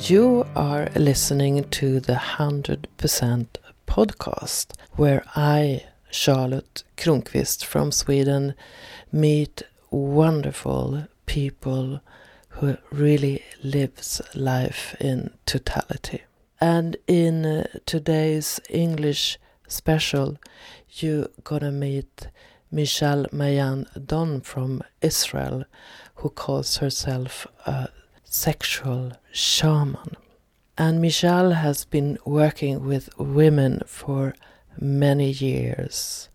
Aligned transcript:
You 0.00 0.46
are 0.54 0.88
listening 0.94 1.68
to 1.70 1.98
the 1.98 2.14
100% 2.14 3.46
podcast 3.86 4.72
where 4.92 5.24
I, 5.34 5.84
Charlotte 6.10 6.84
Kronqvist 6.96 7.64
from 7.64 7.90
Sweden, 7.90 8.54
meet 9.10 9.64
wonderful 9.90 11.08
people 11.26 12.00
who 12.50 12.76
really 12.90 13.42
lives 13.62 14.22
life 14.34 14.94
in 15.00 15.30
totality. 15.46 16.22
And 16.60 16.96
in 17.06 17.44
uh, 17.44 17.66
today's 17.84 18.60
English 18.70 19.38
special, 19.66 20.38
you're 20.90 21.28
gonna 21.42 21.72
meet 21.72 22.28
Michal 22.70 23.26
Mayan 23.32 23.86
Don 24.06 24.42
from 24.42 24.82
Israel, 25.02 25.64
who 26.16 26.30
calls 26.30 26.78
herself 26.78 27.46
a 27.66 27.88
sexual 28.28 29.12
shaman. 29.32 30.16
And 30.76 31.00
Michal 31.00 31.52
has 31.52 31.84
been 31.84 32.18
working 32.24 32.84
with 32.86 33.08
women 33.18 33.80
for 33.86 34.34
many 34.78 35.30
years, 35.30 36.28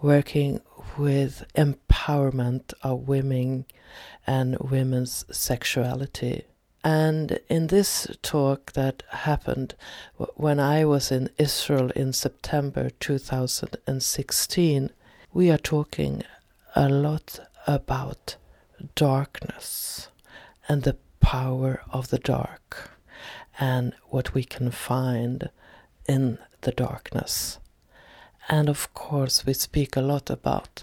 working 0.00 0.60
with 0.96 1.44
empowerment 1.54 2.72
of 2.82 3.08
women 3.08 3.66
and 4.26 4.58
women's 4.58 5.24
sexuality. 5.30 6.44
And 6.82 7.40
in 7.48 7.66
this 7.66 8.06
talk 8.22 8.72
that 8.72 9.02
happened 9.10 9.74
when 10.36 10.60
I 10.60 10.84
was 10.84 11.10
in 11.10 11.28
Israel 11.36 11.90
in 11.90 12.12
September 12.12 12.90
2016, 13.00 14.90
we 15.32 15.50
are 15.50 15.58
talking 15.58 16.22
a 16.74 16.88
lot 16.88 17.40
about 17.66 18.36
darkness 18.94 20.08
and 20.68 20.84
the 20.84 20.96
power 21.20 21.82
of 21.90 22.08
the 22.08 22.18
dark 22.18 22.90
and 23.58 23.94
what 24.08 24.34
we 24.34 24.44
can 24.44 24.70
find 24.70 25.50
in 26.06 26.38
the 26.62 26.72
darkness. 26.72 27.58
And 28.48 28.68
of 28.68 28.92
course, 28.94 29.44
we 29.44 29.52
speak 29.52 29.96
a 29.96 30.00
lot 30.00 30.30
about 30.30 30.82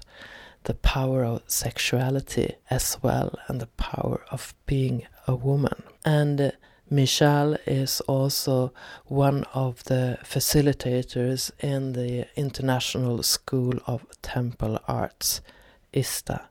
the 0.64 0.74
power 0.74 1.24
of 1.24 1.44
sexuality 1.48 2.56
as 2.70 2.98
well 3.02 3.38
and 3.48 3.60
the 3.60 3.68
power 3.78 4.24
of 4.32 4.54
being 4.66 5.08
a 5.28 5.36
woman. 5.36 5.84
And 6.04 6.54
Michal 6.90 7.58
is 7.66 8.02
also 8.02 8.72
one 9.06 9.44
of 9.54 9.84
the 9.86 10.20
facilitators 10.24 11.52
in 11.60 11.94
the 11.94 12.28
International 12.36 13.24
School 13.24 13.80
of 13.88 14.06
Temple 14.22 14.80
Arts, 14.88 15.42
ISTA. 15.94 16.48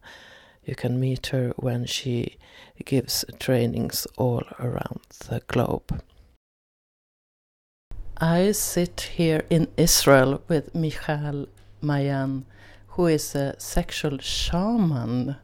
You 0.64 0.74
can 0.74 0.98
meet 0.98 1.28
her 1.28 1.52
when 1.56 1.84
she 1.86 2.38
gives 2.84 3.24
trainings 3.38 4.06
all 4.16 4.42
around 4.58 5.00
the 5.28 5.40
globe. 5.46 6.02
I 8.16 8.52
sit 8.52 9.12
here 9.16 9.44
in 9.50 9.68
Israel 9.76 10.42
with 10.48 10.74
Michal 10.74 11.46
Mayan, 11.80 12.46
who 12.88 13.06
is 13.06 13.34
a 13.34 13.54
sexual 13.58 14.18
shaman. 14.18 15.36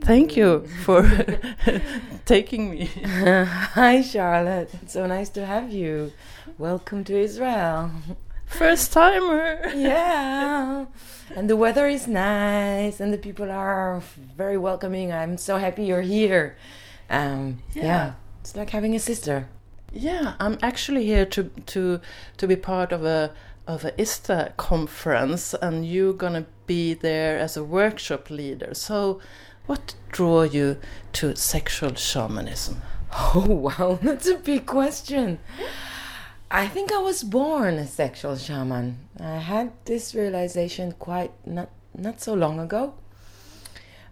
Thank 0.00 0.36
you 0.36 0.66
for 0.84 1.08
taking 2.26 2.70
me. 2.70 2.84
Hi, 3.04 4.02
Charlotte. 4.02 4.70
It's 4.82 4.92
so 4.92 5.06
nice 5.06 5.30
to 5.30 5.46
have 5.46 5.72
you. 5.72 6.12
Welcome 6.58 7.04
to 7.04 7.18
Israel. 7.18 7.90
First 8.48 8.92
timer. 8.92 9.60
yeah. 9.74 10.86
And 11.36 11.48
the 11.48 11.56
weather 11.56 11.86
is 11.86 12.08
nice, 12.08 13.00
and 13.00 13.12
the 13.12 13.18
people 13.18 13.50
are 13.50 14.02
very 14.36 14.56
welcoming. 14.56 15.12
I'm 15.12 15.36
so 15.36 15.58
happy 15.58 15.84
you're 15.84 16.02
here. 16.02 16.56
Um, 17.10 17.62
yeah. 17.74 17.84
yeah. 17.84 18.12
It's 18.40 18.56
like 18.56 18.70
having 18.70 18.94
a 18.94 18.98
sister. 18.98 19.48
Yeah, 19.92 20.34
I'm 20.40 20.58
actually 20.62 21.04
here 21.04 21.26
to 21.26 21.44
to 21.66 22.00
to 22.36 22.46
be 22.46 22.56
part 22.56 22.92
of 22.92 23.04
a 23.04 23.32
of 23.66 23.84
a 23.84 23.92
ISTA 24.00 24.54
conference, 24.56 25.54
and 25.54 25.86
you're 25.86 26.14
gonna 26.14 26.46
be 26.66 26.94
there 26.94 27.38
as 27.38 27.56
a 27.56 27.64
workshop 27.64 28.30
leader. 28.30 28.74
So 28.74 29.20
what 29.66 29.94
drew 30.10 30.44
you 30.44 30.78
to 31.14 31.36
sexual 31.36 31.94
shamanism? 31.94 32.82
Oh, 33.34 33.46
wow, 33.48 33.98
that's 34.02 34.26
a 34.28 34.36
big 34.36 34.66
question. 34.66 35.38
I 36.50 36.66
think 36.66 36.92
I 36.92 36.98
was 36.98 37.22
born 37.24 37.74
a 37.74 37.86
sexual 37.86 38.36
shaman. 38.36 38.98
I 39.20 39.36
had 39.36 39.72
this 39.84 40.14
realization 40.14 40.92
quite 40.92 41.32
not 41.46 41.70
not 41.94 42.20
so 42.20 42.32
long 42.34 42.58
ago. 42.58 42.94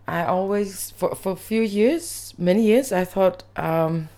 I 0.09 0.25
always, 0.25 0.91
for, 0.93 1.15
for 1.15 1.33
a 1.33 1.37
few 1.37 1.63
years, 1.63 2.33
many 2.39 2.63
years, 2.63 2.93
I 2.93 3.05
thought 3.05 3.43
um, 3.57 4.09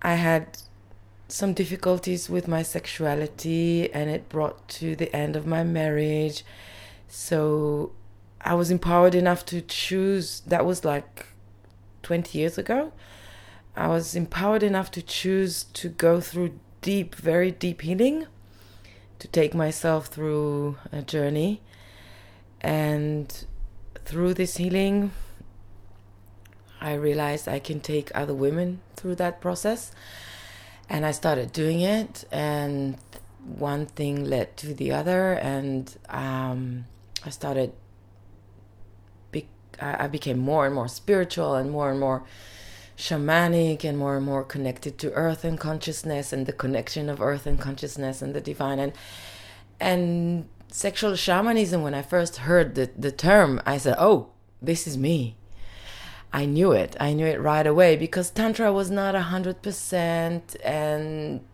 I 0.00 0.14
had 0.14 0.58
some 1.28 1.52
difficulties 1.52 2.30
with 2.30 2.46
my 2.46 2.62
sexuality 2.62 3.92
and 3.92 4.08
it 4.08 4.28
brought 4.28 4.68
to 4.68 4.94
the 4.94 5.14
end 5.14 5.34
of 5.34 5.46
my 5.46 5.64
marriage. 5.64 6.44
So 7.08 7.92
I 8.40 8.54
was 8.54 8.70
empowered 8.70 9.14
enough 9.14 9.44
to 9.46 9.62
choose. 9.62 10.40
That 10.46 10.64
was 10.64 10.84
like 10.84 11.26
20 12.02 12.38
years 12.38 12.56
ago. 12.56 12.92
I 13.74 13.88
was 13.88 14.14
empowered 14.14 14.62
enough 14.62 14.90
to 14.92 15.02
choose 15.02 15.64
to 15.64 15.88
go 15.88 16.20
through 16.20 16.58
deep, 16.82 17.14
very 17.14 17.50
deep 17.50 17.80
healing, 17.80 18.26
to 19.18 19.28
take 19.28 19.54
myself 19.54 20.08
through 20.08 20.76
a 20.92 21.00
journey. 21.00 21.62
And 22.60 23.46
through 24.04 24.34
this 24.34 24.58
healing, 24.58 25.12
I 26.80 26.94
realized 26.94 27.48
I 27.48 27.58
can 27.58 27.80
take 27.80 28.10
other 28.14 28.34
women 28.34 28.80
through 28.96 29.14
that 29.16 29.40
process. 29.40 29.92
And 30.88 31.06
I 31.06 31.12
started 31.12 31.52
doing 31.52 31.80
it, 31.80 32.24
and 32.30 32.98
one 33.46 33.86
thing 33.86 34.24
led 34.24 34.56
to 34.58 34.74
the 34.74 34.92
other, 34.92 35.32
and 35.32 35.96
um, 36.10 36.84
I 37.24 37.30
started 37.30 37.72
I 39.80 40.06
became 40.06 40.38
more 40.38 40.66
and 40.66 40.74
more 40.74 40.88
spiritual 40.88 41.54
and 41.54 41.70
more 41.70 41.90
and 41.90 41.98
more 41.98 42.22
shamanic 42.96 43.84
and 43.84 43.98
more 43.98 44.16
and 44.16 44.26
more 44.26 44.44
connected 44.44 44.98
to 44.98 45.12
earth 45.12 45.44
and 45.44 45.58
consciousness 45.58 46.32
and 46.32 46.46
the 46.46 46.52
connection 46.52 47.08
of 47.08 47.20
earth 47.20 47.46
and 47.46 47.60
consciousness 47.60 48.22
and 48.22 48.34
the 48.34 48.40
divine. 48.40 48.78
And 48.78 48.92
and 49.80 50.48
sexual 50.68 51.14
shamanism 51.16 51.82
when 51.82 51.92
i 51.92 52.00
first 52.00 52.36
heard 52.38 52.76
the, 52.76 52.88
the 52.96 53.12
term 53.12 53.60
i 53.66 53.76
said 53.76 53.94
oh 53.98 54.32
this 54.62 54.86
is 54.86 54.96
me. 54.96 55.36
I 56.32 56.46
knew 56.46 56.72
it. 56.72 56.96
I 56.98 57.12
knew 57.12 57.26
it 57.26 57.40
right 57.40 57.66
away 57.66 57.96
because 57.96 58.30
tantra 58.30 58.72
was 58.72 58.90
not 58.90 59.14
a 59.14 59.22
hundred 59.22 59.60
percent 59.60 60.56
and 60.64 61.44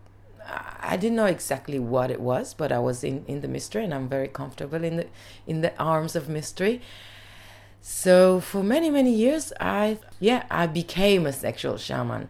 I 0.81 0.97
didn't 0.97 1.17
know 1.17 1.25
exactly 1.25 1.77
what 1.77 2.09
it 2.09 2.21
was, 2.21 2.53
but 2.53 2.71
I 2.71 2.79
was 2.79 3.03
in, 3.03 3.23
in 3.27 3.41
the 3.41 3.47
mystery, 3.47 3.83
and 3.83 3.93
I'm 3.93 4.09
very 4.09 4.27
comfortable 4.27 4.83
in 4.83 4.97
the 4.97 5.07
in 5.45 5.61
the 5.61 5.77
arms 5.77 6.15
of 6.15 6.27
mystery. 6.27 6.81
So 7.81 8.39
for 8.39 8.63
many 8.63 8.89
many 8.89 9.11
years, 9.11 9.53
I 9.59 9.97
yeah 10.19 10.43
I 10.49 10.67
became 10.67 11.25
a 11.25 11.33
sexual 11.33 11.77
shaman, 11.77 12.29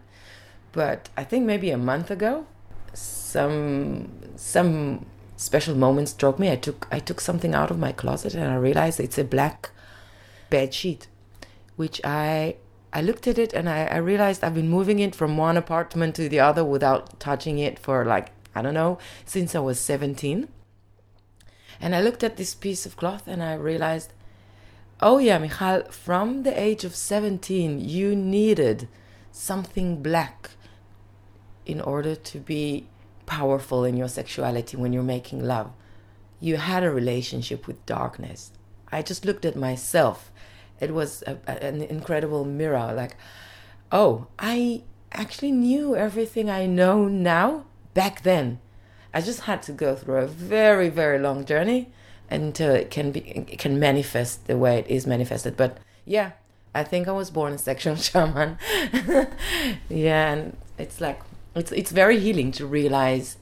but 0.71 1.09
I 1.17 1.23
think 1.23 1.45
maybe 1.45 1.71
a 1.71 1.77
month 1.77 2.11
ago, 2.11 2.45
some 2.93 4.09
some 4.35 5.05
special 5.37 5.75
moment 5.75 6.09
struck 6.09 6.39
me. 6.39 6.51
I 6.51 6.55
took 6.55 6.87
I 6.91 6.99
took 6.99 7.19
something 7.21 7.53
out 7.55 7.71
of 7.71 7.79
my 7.79 7.91
closet 7.91 8.35
and 8.35 8.51
I 8.51 8.55
realized 8.55 8.99
it's 8.99 9.17
a 9.17 9.23
black 9.23 9.71
bed 10.49 10.73
sheet, 10.73 11.07
which 11.75 11.99
I 12.03 12.55
I 12.91 13.01
looked 13.01 13.27
at 13.27 13.37
it 13.37 13.53
and 13.53 13.69
I, 13.69 13.85
I 13.85 13.97
realized 13.97 14.43
I've 14.43 14.55
been 14.55 14.69
moving 14.69 14.99
it 14.99 15.15
from 15.15 15.37
one 15.37 15.57
apartment 15.57 16.15
to 16.15 16.29
the 16.29 16.39
other 16.39 16.65
without 16.65 17.19
touching 17.19 17.59
it 17.59 17.79
for 17.79 18.05
like 18.05 18.31
I 18.55 18.61
don't 18.61 18.73
know 18.73 18.97
since 19.25 19.55
I 19.55 19.59
was 19.59 19.79
seventeen. 19.79 20.47
And 21.81 21.95
I 21.95 22.01
looked 22.01 22.23
at 22.23 22.35
this 22.35 22.53
piece 22.53 22.85
of 22.85 22.97
cloth 22.97 23.27
and 23.27 23.41
I 23.41 23.53
realized 23.53 24.11
Oh, 25.01 25.17
yeah, 25.17 25.37
Michal, 25.37 25.83
from 25.91 26.43
the 26.43 26.59
age 26.59 26.83
of 26.83 26.93
17, 26.93 27.79
you 27.79 28.17
needed 28.17 28.89
something 29.31 30.03
black 30.03 30.51
in 31.65 31.79
order 31.79 32.15
to 32.15 32.39
be 32.39 32.87
powerful 33.25 33.85
in 33.85 33.95
your 33.95 34.09
sexuality 34.09 34.75
when 34.75 34.91
you're 34.91 35.01
making 35.01 35.41
love. 35.41 35.71
You 36.41 36.57
had 36.57 36.83
a 36.83 36.91
relationship 36.91 37.65
with 37.65 37.85
darkness. 37.85 38.51
I 38.91 39.01
just 39.01 39.23
looked 39.23 39.45
at 39.45 39.55
myself. 39.55 40.33
It 40.81 40.93
was 40.93 41.23
a, 41.25 41.37
an 41.47 41.81
incredible 41.81 42.43
mirror. 42.43 42.91
Like, 42.93 43.15
oh, 43.93 44.27
I 44.37 44.83
actually 45.13 45.53
knew 45.53 45.95
everything 45.95 46.49
I 46.49 46.65
know 46.65 47.07
now 47.07 47.65
back 47.93 48.23
then. 48.23 48.59
I 49.13 49.21
just 49.21 49.41
had 49.41 49.63
to 49.63 49.71
go 49.71 49.95
through 49.95 50.17
a 50.17 50.27
very, 50.27 50.89
very 50.89 51.19
long 51.19 51.45
journey 51.45 51.93
until 52.31 52.73
it 52.73 52.91
can 52.91 53.11
be 53.11 53.19
it 53.19 53.59
can 53.59 53.79
manifest 53.79 54.47
the 54.47 54.57
way 54.57 54.79
it 54.79 54.87
is 54.87 55.07
manifested. 55.07 55.57
But 55.57 55.77
yeah, 56.05 56.31
I 56.73 56.83
think 56.83 57.07
I 57.07 57.11
was 57.11 57.29
born 57.31 57.53
a 57.53 57.57
sexual 57.57 57.95
shaman. 58.07 58.57
yeah, 59.89 60.33
and 60.33 60.57
it's 60.77 61.01
like 61.01 61.21
it's 61.55 61.71
it's 61.71 61.91
very 61.91 62.19
healing 62.19 62.51
to 62.53 62.65
realize 62.65 63.37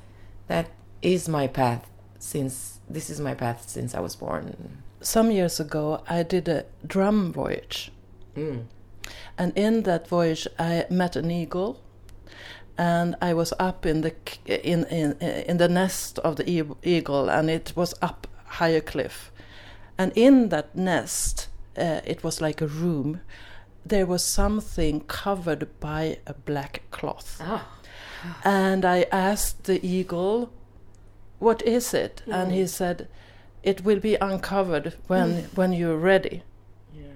that 0.48 0.70
is 1.02 1.28
my 1.30 1.48
path 1.48 1.90
since 2.20 2.80
this 2.90 3.10
is 3.10 3.20
my 3.20 3.34
path 3.34 3.70
since 3.70 3.94
I 3.94 4.00
was 4.00 4.16
born. 4.16 4.82
Some 5.02 5.32
years 5.32 5.60
ago, 5.60 6.02
I 6.10 6.24
did 6.24 6.48
a 6.48 6.66
drum 6.86 7.32
voyage. 7.32 7.92
Mm. 8.36 8.66
And 9.38 9.54
in 9.56 9.84
that 9.84 10.08
voyage, 10.08 10.48
I 10.58 10.86
met 10.90 11.16
an 11.16 11.30
eagle 11.30 11.80
and 12.78 13.16
I 13.22 13.34
was 13.34 13.54
up 13.60 13.86
in 13.86 14.02
the 14.02 14.14
in 14.46 14.86
in 14.86 15.14
in 15.20 15.58
the 15.58 15.68
nest 15.68 16.20
of 16.20 16.36
the 16.36 16.48
eagle, 16.84 17.30
and 17.30 17.50
it 17.50 17.74
was 17.76 17.94
up 18.02 18.28
higher 18.48 18.82
cliff, 18.82 19.32
and 19.98 20.12
in 20.16 20.50
that 20.50 20.76
nest, 20.76 21.50
uh, 21.78 22.02
it 22.06 22.24
was 22.24 22.42
like 22.42 22.62
a 22.62 22.68
room. 22.68 23.22
There 23.86 24.06
was 24.06 24.24
something 24.24 25.02
covered 25.08 25.68
by 25.80 26.18
a 26.26 26.34
black 26.34 26.82
cloth, 26.92 27.40
Ah. 27.42 27.68
and 28.44 28.84
I 28.86 29.06
asked 29.12 29.64
the 29.64 29.80
eagle, 29.86 30.50
"What 31.40 31.62
is 31.62 31.94
it?" 31.94 32.24
And 32.28 32.52
he 32.52 32.68
said, 32.68 33.08
"It 33.64 33.86
will 33.86 34.00
be 34.00 34.16
uncovered 34.22 34.94
when 35.08 35.50
when 35.56 35.74
you're 35.74 35.98
ready." 36.04 36.44
Yeah. 36.96 37.16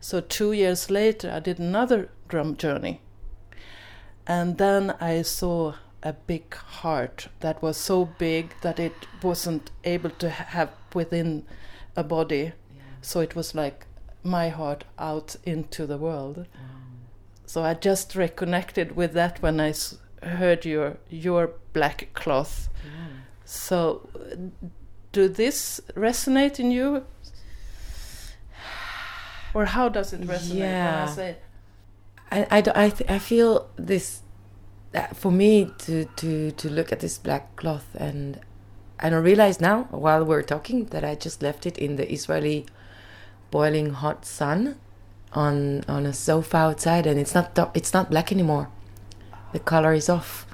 So 0.00 0.20
two 0.20 0.52
years 0.52 0.90
later, 0.90 1.30
I 1.36 1.40
did 1.40 1.58
another 1.58 2.08
drum 2.28 2.56
journey, 2.56 3.00
and 4.26 4.58
then 4.58 4.94
I 5.00 5.22
saw 5.22 5.74
a 6.06 6.12
big 6.12 6.54
heart 6.54 7.28
that 7.40 7.60
was 7.60 7.76
so 7.76 8.04
big 8.18 8.54
that 8.62 8.78
it 8.78 8.94
wasn't 9.22 9.70
able 9.82 10.10
to 10.10 10.30
have 10.30 10.70
within 10.94 11.44
a 11.96 12.04
body. 12.04 12.52
Yeah. 12.76 12.82
So 13.00 13.20
it 13.20 13.34
was 13.34 13.54
like 13.54 13.86
my 14.22 14.48
heart 14.50 14.84
out 14.98 15.34
into 15.44 15.84
the 15.86 15.98
world. 15.98 16.36
Wow. 16.36 16.44
So 17.44 17.64
I 17.64 17.74
just 17.74 18.14
reconnected 18.14 18.94
with 18.94 19.14
that 19.14 19.42
when 19.42 19.58
I 19.60 19.74
heard 20.22 20.64
your 20.64 20.96
your 21.10 21.50
black 21.72 22.08
cloth. 22.14 22.68
Yeah. 22.84 23.06
So, 23.44 24.08
do 25.12 25.28
this 25.28 25.80
resonate 25.94 26.58
in 26.60 26.70
you? 26.70 27.04
Or 29.54 29.64
how 29.64 29.88
does 29.88 30.12
it 30.12 30.20
resonate 30.22 30.50
when 30.50 30.58
Yeah. 30.58 31.06
I 31.08 31.14
say 31.14 31.36
I, 32.30 32.42
I, 32.50 32.84
I, 32.84 32.90
th- 32.90 33.10
I 33.10 33.18
feel 33.18 33.70
this 33.76 34.22
for 35.14 35.30
me 35.30 35.70
to, 35.78 36.04
to, 36.16 36.50
to 36.52 36.70
look 36.70 36.92
at 36.92 37.00
this 37.00 37.18
black 37.18 37.56
cloth 37.56 37.86
and 37.98 38.40
and 38.98 39.14
I 39.14 39.18
realize 39.18 39.60
now 39.60 39.84
while 39.90 40.24
we're 40.24 40.42
talking 40.42 40.86
that 40.86 41.04
I 41.04 41.14
just 41.16 41.42
left 41.42 41.66
it 41.66 41.76
in 41.76 41.96
the 41.96 42.10
Israeli 42.10 42.64
boiling 43.50 43.90
hot 43.90 44.24
sun 44.24 44.76
on 45.32 45.84
on 45.86 46.06
a 46.06 46.12
sofa 46.12 46.56
outside 46.56 47.06
and 47.06 47.20
it's 47.20 47.34
not 47.34 47.58
it's 47.74 47.92
not 47.92 48.10
black 48.10 48.32
anymore. 48.32 48.70
The 49.52 49.58
color 49.60 49.92
is 49.92 50.08
off. 50.08 50.46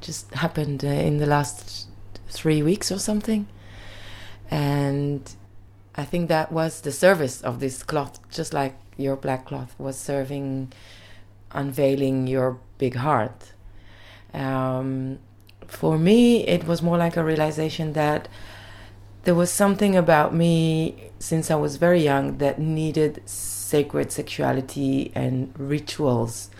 Just 0.00 0.32
happened 0.34 0.84
uh, 0.84 0.88
in 0.88 1.18
the 1.18 1.26
last 1.26 1.88
three 2.28 2.62
weeks 2.62 2.90
or 2.90 2.98
something, 2.98 3.46
and 4.50 5.34
I 5.94 6.04
think 6.04 6.28
that 6.28 6.50
was 6.50 6.80
the 6.80 6.90
service 6.90 7.40
of 7.42 7.60
this 7.60 7.84
cloth, 7.84 8.18
just 8.30 8.52
like 8.52 8.74
your 8.96 9.14
black 9.14 9.46
cloth 9.46 9.74
was 9.78 9.96
serving 9.96 10.72
unveiling 11.52 12.26
your 12.26 12.58
big 12.78 12.96
heart. 12.96 13.51
Um, 14.34 15.18
for 15.66 15.98
me, 15.98 16.46
it 16.46 16.66
was 16.66 16.82
more 16.82 16.98
like 16.98 17.16
a 17.16 17.24
realization 17.24 17.92
that 17.94 18.28
there 19.24 19.34
was 19.34 19.50
something 19.50 19.96
about 19.96 20.34
me 20.34 21.10
since 21.18 21.50
I 21.50 21.54
was 21.54 21.76
very 21.76 22.02
young 22.02 22.38
that 22.38 22.58
needed 22.58 23.22
sacred 23.24 24.10
sexuality 24.10 25.12
and 25.14 25.52
rituals 25.56 26.50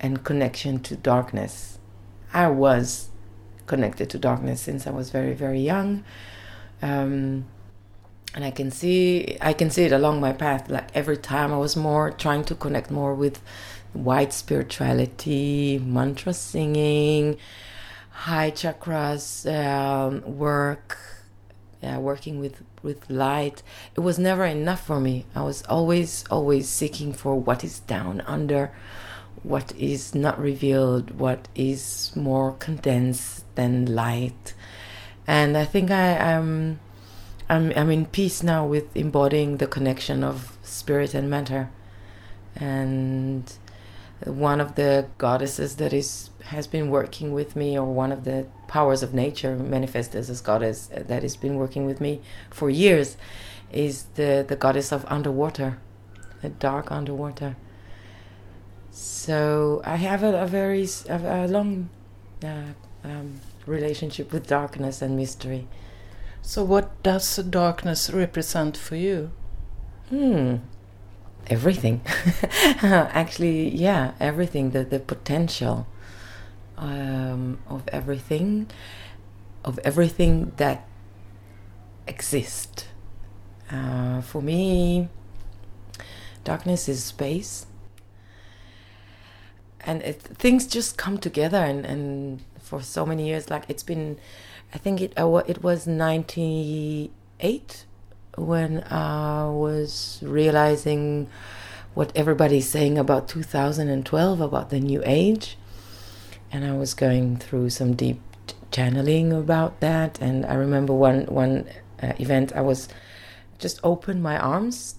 and 0.00 0.24
connection 0.24 0.80
to 0.80 0.96
darkness. 0.96 1.78
I 2.32 2.48
was 2.48 3.10
connected 3.66 4.10
to 4.10 4.18
darkness 4.18 4.60
since 4.60 4.86
I 4.86 4.90
was 4.90 5.10
very, 5.10 5.34
very 5.34 5.60
young. 5.60 6.04
Um, 6.80 7.46
and 8.34 8.44
I 8.44 8.50
can 8.50 8.70
see 8.70 9.36
I 9.40 9.52
can 9.52 9.70
see 9.70 9.84
it 9.84 9.92
along 9.92 10.20
my 10.20 10.32
path. 10.32 10.68
Like 10.68 10.88
every 10.94 11.18
time 11.18 11.52
I 11.52 11.58
was 11.58 11.76
more 11.76 12.10
trying 12.10 12.44
to 12.44 12.54
connect 12.54 12.90
more 12.90 13.14
with 13.14 13.40
white 13.92 14.32
spirituality, 14.32 15.78
mantra 15.78 16.32
singing, 16.32 17.36
high 18.10 18.50
chakras 18.50 19.46
um, 19.52 20.22
work, 20.38 20.98
yeah, 21.82 21.98
working 21.98 22.38
with 22.38 22.62
with 22.82 23.08
light. 23.10 23.62
It 23.96 24.00
was 24.00 24.18
never 24.18 24.44
enough 24.44 24.86
for 24.86 25.00
me. 25.00 25.26
I 25.34 25.42
was 25.42 25.62
always 25.64 26.24
always 26.30 26.68
seeking 26.68 27.12
for 27.12 27.38
what 27.38 27.64
is 27.64 27.80
down 27.80 28.22
under, 28.22 28.72
what 29.42 29.72
is 29.76 30.14
not 30.14 30.38
revealed, 30.38 31.18
what 31.18 31.48
is 31.54 32.14
more 32.14 32.52
condensed 32.52 33.44
than 33.54 33.94
light. 33.94 34.54
And 35.26 35.56
I 35.56 35.64
think 35.64 35.90
I 35.90 36.16
am. 36.16 36.80
I'm, 37.48 37.70
I'm 37.76 37.90
in 37.90 38.06
peace 38.06 38.42
now 38.42 38.64
with 38.64 38.96
embodying 38.96 39.58
the 39.58 39.66
connection 39.66 40.24
of 40.24 40.56
spirit 40.62 41.12
and 41.12 41.28
matter. 41.28 41.70
And 42.56 43.52
one 44.24 44.60
of 44.60 44.74
the 44.74 45.06
goddesses 45.18 45.76
that 45.76 45.92
is 45.92 46.30
has 46.44 46.66
been 46.66 46.90
working 46.90 47.32
with 47.32 47.54
me, 47.56 47.78
or 47.78 47.84
one 47.84 48.12
of 48.12 48.24
the 48.24 48.46
powers 48.66 49.02
of 49.02 49.14
nature 49.14 49.56
manifest 49.56 50.14
as 50.14 50.28
a 50.28 50.42
goddess 50.42 50.88
that 50.92 51.22
has 51.22 51.36
been 51.36 51.56
working 51.56 51.86
with 51.86 52.00
me 52.00 52.20
for 52.50 52.68
years, 52.68 53.16
is 53.72 54.04
the, 54.14 54.44
the 54.46 54.56
goddess 54.56 54.92
of 54.92 55.04
underwater, 55.08 55.78
the 56.42 56.48
dark 56.48 56.90
underwater. 56.90 57.56
So 58.90 59.80
I 59.84 59.96
have 59.96 60.22
a, 60.22 60.42
a 60.42 60.46
very 60.46 60.86
a, 61.08 61.44
a 61.44 61.48
long 61.48 61.88
uh, 62.44 62.74
um, 63.04 63.40
relationship 63.66 64.32
with 64.32 64.46
darkness 64.46 65.00
and 65.00 65.16
mystery. 65.16 65.68
So, 66.42 66.64
what 66.64 67.02
does 67.02 67.36
darkness 67.36 68.10
represent 68.10 68.76
for 68.76 68.96
you? 68.96 69.30
Hmm. 70.08 70.56
Everything. 71.48 72.00
Actually, 72.82 73.68
yeah, 73.70 74.12
everything. 74.20 74.70
The 74.70 74.84
the 74.84 75.00
potential 75.00 75.86
um, 76.78 77.58
of 77.68 77.82
everything, 77.88 78.68
of 79.64 79.78
everything 79.84 80.52
that 80.56 80.86
exists. 82.06 82.86
Uh, 83.70 84.20
for 84.20 84.42
me, 84.42 85.08
darkness 86.44 86.88
is 86.88 87.02
space, 87.02 87.66
and 89.80 90.02
it, 90.02 90.20
things 90.20 90.66
just 90.66 90.96
come 90.96 91.18
together. 91.18 91.58
And, 91.58 91.84
and 91.84 92.42
for 92.60 92.82
so 92.82 93.04
many 93.06 93.26
years, 93.26 93.50
like 93.50 93.64
it's 93.68 93.82
been, 93.82 94.18
I 94.74 94.78
think 94.78 95.00
it 95.00 95.12
uh, 95.18 95.42
it 95.46 95.62
was 95.62 95.86
ninety 95.86 97.10
eight 97.40 97.84
when 98.36 98.82
I 98.84 99.48
was 99.48 100.20
realizing 100.22 101.28
what 101.94 102.10
everybody's 102.16 102.68
saying 102.68 102.98
about 102.98 103.28
2012 103.28 104.40
about 104.40 104.70
the 104.70 104.80
new 104.80 105.02
age. 105.04 105.58
And 106.50 106.64
I 106.64 106.72
was 106.72 106.94
going 106.94 107.36
through 107.36 107.70
some 107.70 107.94
deep 107.94 108.20
channeling 108.70 109.32
about 109.32 109.80
that. 109.80 110.20
And 110.20 110.44
I 110.46 110.54
remember 110.54 110.92
one 110.92 111.26
one 111.26 111.68
uh, 112.02 112.12
event 112.18 112.52
I 112.54 112.62
was 112.62 112.88
just 113.58 113.78
opened 113.84 114.22
my 114.22 114.38
arms 114.38 114.96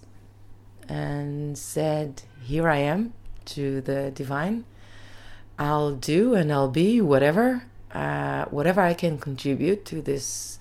and 0.88 1.58
said 1.58 2.24
here 2.42 2.70
I 2.70 2.78
am 2.78 3.14
to 3.46 3.82
the 3.82 4.12
divine. 4.12 4.66
I'll 5.60 5.94
do 5.94 6.34
and 6.34 6.52
I'll 6.52 6.70
be 6.70 7.02
whatever 7.02 7.66
uh, 7.94 8.46
whatever 8.46 8.82
I 8.82 8.94
can 8.94 9.18
contribute 9.18 9.86
to 9.86 10.02
this 10.02 10.58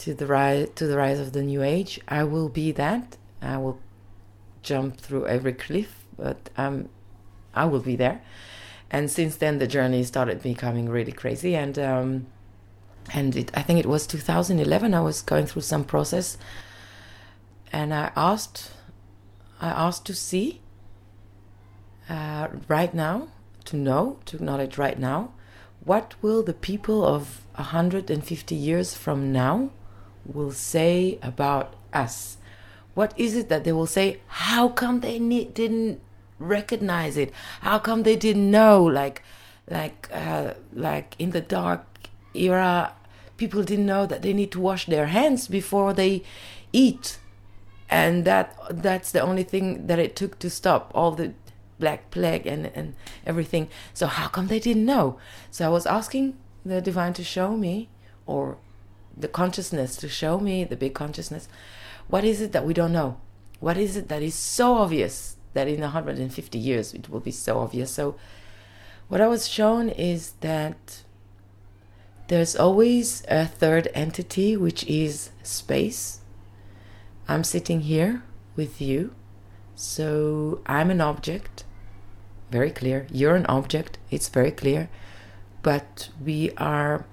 to 0.00 0.14
the 0.14 0.26
rise 0.26 0.68
to 0.76 0.86
the 0.86 0.96
rise 0.96 1.20
of 1.20 1.32
the 1.32 1.42
new 1.42 1.62
age. 1.62 2.00
I 2.08 2.24
will 2.24 2.48
be 2.48 2.72
that. 2.72 3.16
I 3.42 3.58
will 3.58 3.78
jump 4.62 4.96
through 4.96 5.26
every 5.26 5.52
cliff, 5.52 6.04
but 6.16 6.50
um, 6.56 6.88
I 7.54 7.66
will 7.66 7.80
be 7.80 7.96
there. 7.96 8.22
And 8.90 9.10
since 9.10 9.36
then, 9.36 9.58
the 9.58 9.66
journey 9.66 10.02
started 10.04 10.42
becoming 10.42 10.88
really 10.88 11.12
crazy. 11.12 11.54
And 11.54 11.78
um, 11.78 12.26
and 13.12 13.36
it, 13.36 13.50
I 13.54 13.62
think 13.62 13.78
it 13.78 13.86
was 13.86 14.06
2011. 14.06 14.94
I 14.94 15.00
was 15.00 15.22
going 15.22 15.46
through 15.46 15.62
some 15.62 15.84
process, 15.84 16.38
and 17.72 17.92
I 17.92 18.10
asked, 18.16 18.72
I 19.60 19.68
asked 19.68 20.06
to 20.06 20.14
see 20.14 20.60
uh, 22.08 22.48
right 22.68 22.94
now, 22.94 23.28
to 23.66 23.76
know, 23.76 24.18
to 24.26 24.36
acknowledge 24.36 24.78
right 24.78 24.98
now, 24.98 25.32
what 25.84 26.14
will 26.22 26.42
the 26.42 26.54
people 26.54 27.04
of 27.04 27.42
150 27.54 28.54
years 28.54 28.94
from 28.94 29.32
now 29.32 29.70
will 30.32 30.52
say 30.52 31.18
about 31.22 31.74
us? 31.92 32.38
What 32.94 33.14
is 33.16 33.36
it 33.36 33.48
that 33.48 33.64
they 33.64 33.72
will 33.72 33.86
say? 33.86 34.20
How 34.26 34.68
come 34.68 35.00
they 35.00 35.18
didn't 35.18 36.00
recognize 36.38 37.16
it? 37.16 37.32
How 37.60 37.78
come 37.78 38.02
they 38.02 38.16
didn't 38.16 38.50
know? 38.50 38.82
Like, 38.82 39.22
like, 39.68 40.08
uh, 40.12 40.54
like 40.72 41.14
in 41.18 41.30
the 41.30 41.40
dark 41.40 41.86
era, 42.34 42.94
people 43.36 43.62
didn't 43.62 43.86
know 43.86 44.06
that 44.06 44.22
they 44.22 44.32
need 44.32 44.52
to 44.52 44.60
wash 44.60 44.86
their 44.86 45.06
hands 45.06 45.48
before 45.48 45.92
they 45.92 46.22
eat, 46.72 47.18
and 47.88 48.24
that 48.24 48.56
that's 48.70 49.10
the 49.12 49.20
only 49.20 49.42
thing 49.42 49.86
that 49.86 49.98
it 49.98 50.14
took 50.14 50.38
to 50.38 50.50
stop 50.50 50.90
all 50.94 51.12
the 51.12 51.32
black 51.78 52.10
plague 52.10 52.46
and 52.46 52.70
and 52.74 52.94
everything. 53.26 53.68
So 53.94 54.06
how 54.06 54.28
come 54.28 54.48
they 54.48 54.60
didn't 54.60 54.84
know? 54.84 55.18
So 55.50 55.66
I 55.66 55.68
was 55.70 55.86
asking 55.86 56.36
the 56.64 56.80
divine 56.80 57.14
to 57.14 57.24
show 57.24 57.56
me, 57.56 57.88
or 58.26 58.58
the 59.20 59.28
consciousness 59.28 59.96
to 59.96 60.08
show 60.08 60.38
me, 60.38 60.64
the 60.64 60.76
big 60.76 60.94
consciousness, 60.94 61.48
what 62.08 62.24
is 62.24 62.40
it 62.40 62.52
that 62.52 62.66
we 62.66 62.74
don't 62.74 62.92
know? 62.92 63.18
What 63.60 63.76
is 63.76 63.96
it 63.96 64.08
that 64.08 64.22
is 64.22 64.34
so 64.34 64.74
obvious 64.74 65.36
that 65.52 65.68
in 65.68 65.80
150 65.80 66.58
years 66.58 66.94
it 66.94 67.08
will 67.08 67.20
be 67.20 67.30
so 67.30 67.58
obvious? 67.58 67.90
So 67.90 68.16
what 69.08 69.20
I 69.20 69.28
was 69.28 69.48
shown 69.48 69.88
is 69.88 70.32
that 70.40 71.02
there's 72.28 72.54
always 72.54 73.24
a 73.28 73.46
third 73.46 73.88
entity, 73.92 74.56
which 74.56 74.84
is 74.84 75.30
space. 75.42 76.20
I'm 77.28 77.44
sitting 77.44 77.80
here 77.80 78.22
with 78.56 78.80
you, 78.80 79.14
so 79.74 80.60
I'm 80.66 80.90
an 80.90 81.00
object, 81.00 81.64
very 82.50 82.70
clear. 82.70 83.06
You're 83.10 83.36
an 83.36 83.46
object, 83.46 83.98
it's 84.10 84.28
very 84.28 84.52
clear. 84.52 84.88
But 85.62 86.08
we 86.24 86.52
are 86.56 87.04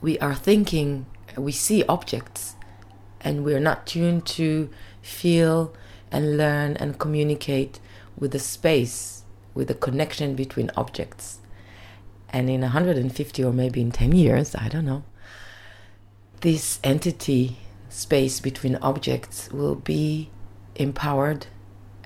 we 0.00 0.18
are 0.18 0.34
thinking, 0.34 1.06
we 1.36 1.52
see 1.52 1.84
objects, 1.84 2.54
and 3.20 3.44
we're 3.44 3.60
not 3.60 3.86
tuned 3.86 4.26
to 4.26 4.70
feel 5.02 5.74
and 6.10 6.36
learn 6.36 6.76
and 6.76 6.98
communicate 6.98 7.80
with 8.16 8.32
the 8.32 8.38
space, 8.38 9.24
with 9.54 9.68
the 9.68 9.74
connection 9.74 10.34
between 10.34 10.70
objects. 10.76 11.38
And 12.28 12.48
in 12.48 12.60
150 12.60 13.44
or 13.44 13.52
maybe 13.52 13.80
in 13.80 13.90
10 13.90 14.12
years, 14.12 14.54
I 14.54 14.68
don't 14.68 14.84
know, 14.84 15.04
this 16.40 16.78
entity, 16.82 17.58
space 17.88 18.40
between 18.40 18.76
objects, 18.76 19.50
will 19.50 19.74
be 19.74 20.30
empowered, 20.76 21.46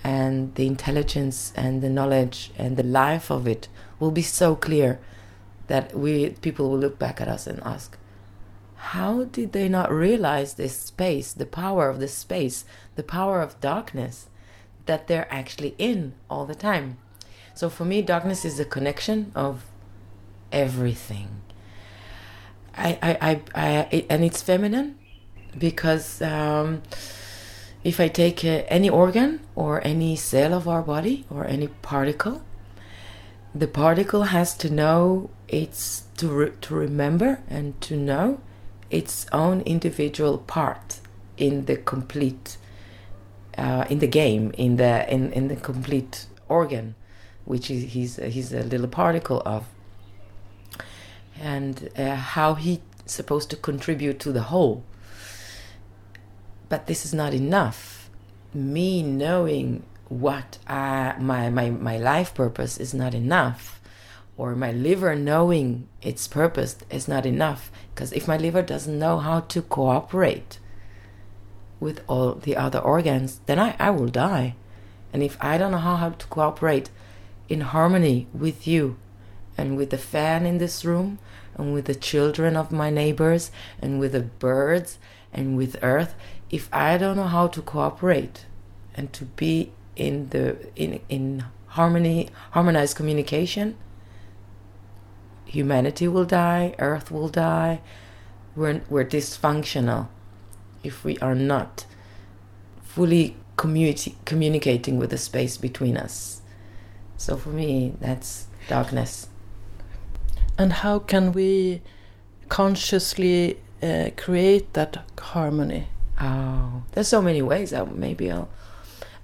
and 0.03 0.55
the 0.57 0.67
intelligence 0.67 1.53
and 1.57 1.81
the 1.81 1.89
knowledge 1.89 2.51
and 2.59 2.77
the 2.77 2.83
life 2.83 3.31
of 3.31 3.47
it 3.47 3.69
will 3.99 4.11
be 4.11 4.23
so 4.23 4.55
clear 4.55 5.01
that 5.67 5.97
we 5.97 6.31
people 6.43 6.69
will 6.69 6.79
look 6.79 6.99
back 6.99 7.21
at 7.21 7.29
us 7.29 7.47
and 7.47 7.59
ask, 7.63 7.97
how 8.93 9.25
did 9.25 9.53
they 9.53 9.69
not 9.69 9.91
realize 9.91 10.55
this 10.55 10.77
space, 10.77 11.33
the 11.33 11.47
power 11.47 11.89
of 11.89 12.01
this 12.01 12.13
space, 12.13 12.67
the 12.97 13.03
power 13.03 13.41
of 13.41 13.61
darkness 13.61 14.29
that 14.85 15.07
they're 15.07 15.33
actually 15.33 15.75
in 15.79 16.13
all 16.29 16.45
the 16.45 16.55
time? 16.55 16.99
So 17.55 17.71
for 17.71 17.87
me, 17.87 18.03
darkness 18.03 18.45
is 18.45 18.59
the 18.59 18.65
connection 18.65 19.33
of 19.35 19.65
everything. 20.53 21.29
I, 22.77 22.99
I, 23.03 23.31
I, 23.31 23.41
I 23.55 24.07
and 24.11 24.23
it's 24.23 24.43
feminine 24.43 24.99
because 25.57 26.21
um, 26.21 26.83
if 27.85 28.01
I 28.01 28.09
take 28.09 28.45
uh, 28.45 28.65
any 28.69 28.91
organ 28.91 29.41
or 29.55 29.85
any 29.87 30.15
cell 30.17 30.53
of 30.53 30.69
our 30.69 30.83
body 30.83 31.25
or 31.31 31.47
any 31.47 31.69
particle, 31.69 32.43
the 33.55 33.69
particle 33.69 34.25
has 34.25 34.55
to 34.59 34.69
know 34.69 35.31
it's 35.49 36.03
to 36.19 36.29
re- 36.29 36.53
to 36.61 36.75
remember 36.75 37.41
and 37.49 37.81
to 37.81 37.97
know 37.97 38.41
its 38.95 39.27
own 39.33 39.61
individual 39.63 40.39
part 40.39 41.01
in 41.37 41.65
the 41.67 41.77
complete 41.77 42.57
uh, 43.59 43.85
in 43.91 43.99
the 43.99 44.07
game 44.07 44.53
in 44.57 44.77
the 44.77 45.13
in, 45.13 45.33
in 45.33 45.49
the 45.49 45.57
complete 45.57 46.27
organ 46.49 46.95
which 47.45 47.71
is, 47.71 47.93
he's 47.93 48.17
he's 48.17 48.53
a 48.53 48.63
little 48.63 48.89
particle 48.89 49.43
of. 49.45 49.67
And 51.41 51.91
uh, 51.97 52.15
how 52.15 52.55
he's 52.55 52.81
supposed 53.07 53.51
to 53.51 53.57
contribute 53.57 54.19
to 54.21 54.33
the 54.33 54.43
whole. 54.43 54.85
But 56.69 56.87
this 56.87 57.05
is 57.05 57.13
not 57.13 57.35
enough. 57.35 58.09
Me 58.53 59.03
knowing 59.03 59.83
what 60.09 60.59
I, 60.67 61.15
my, 61.19 61.51
my 61.51 61.71
my 61.71 61.99
life 61.99 62.35
purpose 62.35 62.79
is 62.79 62.95
not 62.95 63.15
enough 63.15 63.74
or 64.37 64.55
my 64.55 64.73
liver 64.73 65.15
knowing 65.15 65.87
its 66.03 66.27
purpose 66.27 66.77
is 66.91 67.07
not 67.07 67.25
enough. 67.25 67.71
Because 67.95 68.13
if 68.13 68.27
my 68.27 68.37
liver 68.37 68.63
doesn't 68.63 68.99
know 68.99 69.19
how 69.19 69.41
to 69.41 69.63
cooperate 69.63 70.59
with 71.81 72.03
all 72.09 72.35
the 72.35 72.57
other 72.57 72.79
organs 72.79 73.41
then 73.47 73.59
I, 73.59 73.77
I 73.79 73.91
will 73.91 74.09
die. 74.09 74.55
And 75.13 75.23
if 75.23 75.37
i 75.41 75.59
don't 75.59 75.73
know 75.73 75.79
how, 75.79 76.11
to 76.11 76.27
cooperate 76.27 76.91
in 77.49 77.61
harmony 77.61 78.27
with 78.33 78.67
you 78.67 78.97
and 79.57 79.77
with 79.77 79.91
the 79.91 79.99
fan 79.99 80.47
in 80.47 80.59
this 80.59 80.85
room 80.85 81.19
and 81.57 81.73
with 81.73 81.85
the 81.85 81.95
children 81.95 82.57
of 82.57 82.73
my 82.73 82.91
neighbors 82.91 83.51
and 83.81 84.01
with 84.01 84.13
the 84.13 84.23
birds 84.23 84.99
and 85.33 85.57
with 85.57 85.77
earth 85.83 86.15
if 86.51 86.69
i 86.73 86.97
don't 86.99 87.17
know 87.17 87.29
how 87.29 87.47
to 87.47 87.63
cooperate 87.63 88.47
and 88.95 89.13
to 89.13 89.25
be 89.25 89.71
in 89.95 90.29
the 90.31 90.57
in 90.75 91.01
in 91.09 91.45
harmony 91.69 92.29
harmonized 92.51 92.97
communication 92.97 93.77
humanity 95.55 96.07
will 96.09 96.25
die 96.25 96.75
earth 96.79 97.11
will 97.11 97.29
die. 97.29 97.81
We're, 98.57 98.83
we're 98.89 99.05
dysfunctional 99.05 100.09
if 100.83 101.05
we 101.05 101.19
are 101.19 101.35
not 101.35 101.87
fully 102.83 103.37
communi- 103.57 104.15
communicating 104.25 104.99
with 104.99 105.11
the 105.11 105.19
space 105.19 105.57
between 105.57 105.97
us. 105.97 106.43
So 107.17 107.37
for 107.37 107.51
me 107.51 107.95
that's 108.01 108.47
darkness. 108.69 109.29
And 110.57 110.73
how 110.73 111.01
can 111.01 111.33
we 111.33 111.83
consciously 112.49 113.59
uh, 113.83 114.11
create 114.17 114.73
that 114.75 115.05
harmony? 115.19 115.89
Oh 116.21 116.83
there's 116.93 117.09
so 117.09 117.21
many 117.21 117.43
ways. 117.43 117.73
I, 117.73 117.85
maybe 117.85 118.31
i'll 118.31 118.49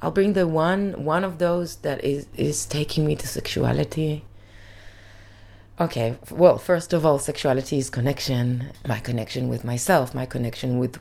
I'll 0.02 0.10
bring 0.10 0.32
the 0.32 0.46
one 0.46 1.04
one 1.04 1.24
of 1.24 1.38
those 1.38 1.76
that 1.76 2.02
is 2.02 2.26
is 2.36 2.66
taking 2.66 3.06
me 3.06 3.16
to 3.16 3.26
sexuality. 3.28 4.24
Okay, 5.80 6.18
well, 6.30 6.58
first 6.58 6.92
of 6.92 7.06
all, 7.06 7.18
sexuality 7.18 7.78
is 7.78 7.88
connection, 7.88 8.70
my 8.86 8.98
connection 8.98 9.48
with 9.48 9.64
myself, 9.64 10.14
my 10.14 10.26
connection 10.26 10.78
with 10.78 10.98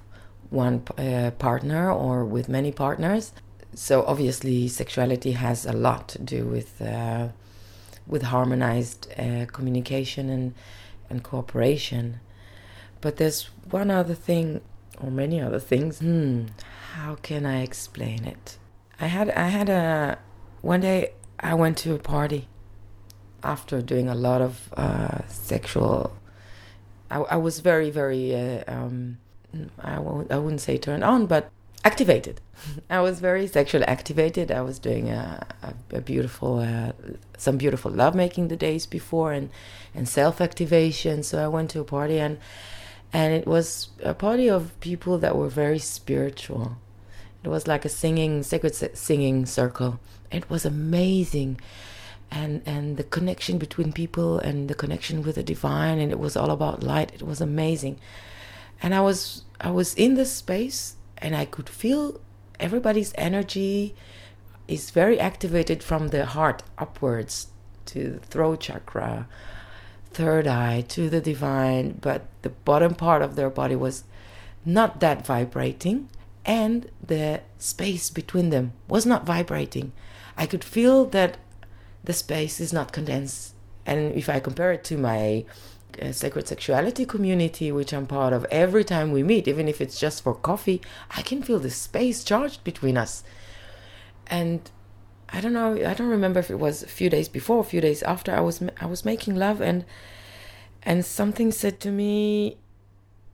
one 0.51 0.83
uh, 0.97 1.31
partner 1.31 1.91
or 1.91 2.23
with 2.23 2.47
many 2.47 2.71
partners. 2.71 3.33
So 3.75 4.05
obviously, 4.05 4.69
sexuality 4.69 5.33
has 5.33 5.65
a 5.65 5.73
lot 5.73 6.07
to 6.09 6.19
do 6.19 6.45
with 6.45 6.81
uh, 6.81 7.27
with 8.07 8.21
harmonized 8.21 9.11
uh, 9.19 9.47
communication 9.51 10.29
and 10.29 10.53
and 11.09 11.23
cooperation. 11.23 12.21
But 13.01 13.17
there's 13.17 13.49
one 13.69 13.91
other 13.91 14.15
thing, 14.15 14.61
or 15.01 15.11
many 15.11 15.41
other 15.41 15.59
things. 15.59 15.99
Hmm, 15.99 16.45
how 16.93 17.15
can 17.15 17.45
I 17.45 17.63
explain 17.63 18.23
it? 18.23 18.57
I 19.01 19.07
had 19.07 19.29
I 19.31 19.49
had 19.49 19.67
a 19.67 20.19
one 20.61 20.79
day 20.79 21.11
I 21.37 21.53
went 21.53 21.77
to 21.79 21.93
a 21.93 21.99
party 21.99 22.47
after 23.43 23.81
doing 23.81 24.09
a 24.09 24.15
lot 24.15 24.41
of 24.41 24.73
uh, 24.75 25.19
sexual. 25.27 26.15
I, 27.11 27.17
I 27.17 27.35
was 27.37 27.59
very 27.59 27.89
very 27.89 28.35
uh, 28.35 28.63
um, 28.67 29.17
I 29.81 29.99
won't 29.99 30.31
I 30.31 30.37
wouldn't 30.37 30.61
say 30.61 30.77
turned 30.77 31.03
on, 31.03 31.25
but 31.25 31.51
activated. 31.83 32.41
I 32.89 33.01
was 33.01 33.19
very 33.19 33.47
sexually 33.47 33.85
activated. 33.85 34.51
I 34.51 34.61
was 34.61 34.79
doing 34.79 35.09
a, 35.09 35.47
a, 35.63 35.97
a 35.97 36.01
beautiful 36.01 36.59
uh, 36.59 36.91
some 37.37 37.57
beautiful 37.57 37.91
lovemaking 37.91 38.47
the 38.47 38.57
days 38.57 38.85
before 38.85 39.31
and 39.33 39.49
and 39.95 40.07
self 40.07 40.41
activation. 40.41 41.23
So 41.23 41.43
I 41.43 41.47
went 41.47 41.71
to 41.71 41.79
a 41.79 41.85
party 41.85 42.19
and 42.19 42.37
and 43.11 43.33
it 43.33 43.47
was 43.47 43.89
a 44.03 44.13
party 44.13 44.49
of 44.49 44.79
people 44.81 45.17
that 45.17 45.35
were 45.35 45.49
very 45.49 45.79
spiritual 45.79 46.77
it 47.43 47.47
was 47.47 47.67
like 47.67 47.85
a 47.85 47.89
singing, 47.89 48.43
sacred 48.43 48.75
singing 48.97 49.45
circle. 49.45 49.99
It 50.31 50.49
was 50.49 50.65
amazing. 50.65 51.59
And, 52.31 52.61
and 52.65 52.97
the 52.97 53.03
connection 53.03 53.57
between 53.57 53.91
people 53.91 54.37
and 54.37 54.69
the 54.69 54.75
connection 54.75 55.23
with 55.23 55.35
the 55.35 55.43
divine 55.43 55.97
and 55.97 56.11
it 56.11 56.19
was 56.19 56.37
all 56.37 56.51
about 56.51 56.83
light 56.83 57.11
it 57.11 57.23
was 57.23 57.41
amazing 57.41 57.99
and 58.83 58.93
i 58.93 59.01
was 59.01 59.45
i 59.59 59.71
was 59.71 59.95
in 59.95 60.13
this 60.13 60.31
space 60.31 60.95
and 61.17 61.35
i 61.35 61.43
could 61.43 61.67
feel 61.67 62.21
everybody's 62.59 63.13
energy 63.17 63.95
is 64.67 64.91
very 64.91 65.19
activated 65.19 65.81
from 65.81 66.09
the 66.09 66.27
heart 66.27 66.61
upwards 66.77 67.47
to 67.85 68.19
the 68.21 68.27
throat 68.27 68.59
chakra 68.59 69.27
third 70.11 70.45
eye 70.45 70.81
to 70.87 71.09
the 71.09 71.21
divine 71.21 71.97
but 71.99 72.27
the 72.43 72.49
bottom 72.49 72.93
part 72.93 73.23
of 73.23 73.35
their 73.35 73.49
body 73.49 73.75
was 73.75 74.03
not 74.63 74.99
that 74.99 75.25
vibrating 75.25 76.07
and 76.45 76.89
the 77.05 77.41
space 77.57 78.09
between 78.09 78.49
them 78.49 78.73
was 78.87 79.05
not 79.05 79.25
vibrating. 79.25 79.91
I 80.37 80.45
could 80.45 80.63
feel 80.63 81.05
that 81.05 81.37
the 82.09 82.13
space 82.13 82.59
is 82.59 82.73
not 82.73 82.91
condensed. 82.91 83.53
And 83.85 84.15
if 84.15 84.29
I 84.29 84.39
compare 84.39 84.71
it 84.71 84.83
to 84.85 84.97
my 84.97 85.45
uh, 86.01 86.11
sacred 86.11 86.47
sexuality 86.47 87.05
community, 87.05 87.71
which 87.71 87.93
I'm 87.93 88.07
part 88.07 88.33
of, 88.33 88.47
every 88.49 88.83
time 88.83 89.11
we 89.11 89.21
meet, 89.21 89.47
even 89.47 89.67
if 89.67 89.79
it's 89.79 89.99
just 89.99 90.23
for 90.23 90.33
coffee, 90.33 90.81
I 91.11 91.21
can 91.21 91.43
feel 91.43 91.59
the 91.59 91.69
space 91.69 92.23
charged 92.23 92.63
between 92.63 92.97
us. 92.97 93.23
And 94.25 94.71
I 95.29 95.39
don't 95.39 95.53
know, 95.53 95.73
I 95.73 95.93
don't 95.93 96.09
remember 96.09 96.39
if 96.39 96.49
it 96.49 96.57
was 96.57 96.81
a 96.81 96.87
few 96.87 97.11
days 97.11 97.29
before, 97.29 97.59
a 97.59 97.71
few 97.73 97.79
days 97.79 98.01
after 98.01 98.33
I 98.33 98.39
was 98.39 98.59
I 98.81 98.87
was 98.87 99.05
making 99.05 99.35
love 99.35 99.61
and 99.61 99.85
and 100.81 101.05
something 101.05 101.51
said 101.51 101.79
to 101.81 101.91
me, 101.91 102.57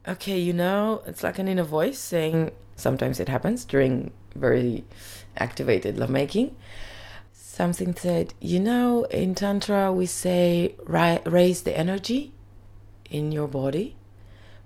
okay, 0.05 0.37
you 0.37 0.51
know, 0.51 1.01
it's 1.07 1.23
like 1.23 1.39
an 1.39 1.47
inner 1.47 1.63
voice 1.79 1.97
saying, 1.97 2.51
Sometimes 2.75 3.21
it 3.21 3.29
happens 3.29 3.63
during 3.63 4.11
very 4.35 4.83
activated 5.37 5.97
lovemaking. 5.97 6.57
Something 7.55 7.95
said, 7.95 8.33
you 8.41 8.59
know, 8.59 9.05
in 9.05 9.33
Tantra 9.33 9.89
we 9.89 10.07
say 10.07 10.75
raise 10.85 11.61
the 11.61 11.77
energy 11.77 12.33
in 13.09 13.31
your 13.31 13.47
body. 13.47 13.95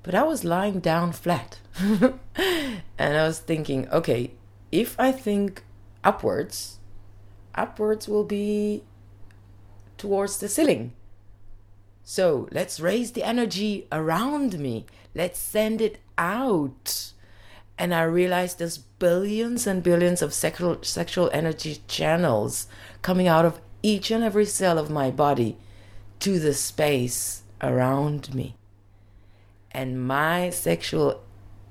But 0.02 0.16
I 0.16 0.24
was 0.24 0.44
lying 0.44 0.80
down 0.80 1.12
flat. 1.12 1.60
and 1.80 2.18
I 2.98 3.28
was 3.28 3.38
thinking, 3.38 3.88
okay, 3.90 4.32
if 4.72 5.00
I 5.00 5.12
think 5.12 5.64
upwards, 6.04 6.80
upwards 7.54 8.08
will 8.08 8.24
be 8.24 8.82
towards 10.00 10.40
the 10.40 10.50
ceiling. 10.50 10.94
So 12.04 12.50
let's 12.52 12.80
raise 12.80 13.12
the 13.12 13.22
energy 13.22 13.86
around 13.92 14.58
me. 14.58 14.88
Let's 15.14 15.38
send 15.38 15.80
it 15.80 16.00
out. 16.18 17.14
And 17.78 17.94
I 17.94 18.02
realized 18.02 18.58
there's 18.58 18.80
billions 19.00 19.66
and 19.66 19.82
billions 19.82 20.22
of 20.22 20.34
sexual, 20.34 20.78
sexual 20.84 21.30
energy 21.34 21.82
channels 21.88 22.68
coming 23.02 23.28
out 23.28 23.46
of 23.46 23.60
each 23.82 24.12
and 24.12 24.24
every 24.24 24.46
cell 24.46 24.78
of 24.78 24.90
my 24.90 25.10
body 25.10 25.58
to 26.20 26.38
the 26.38 26.54
space 26.54 27.44
around 27.62 28.34
me. 28.34 28.56
And 29.72 30.06
my 30.06 30.50
sexual 30.50 31.22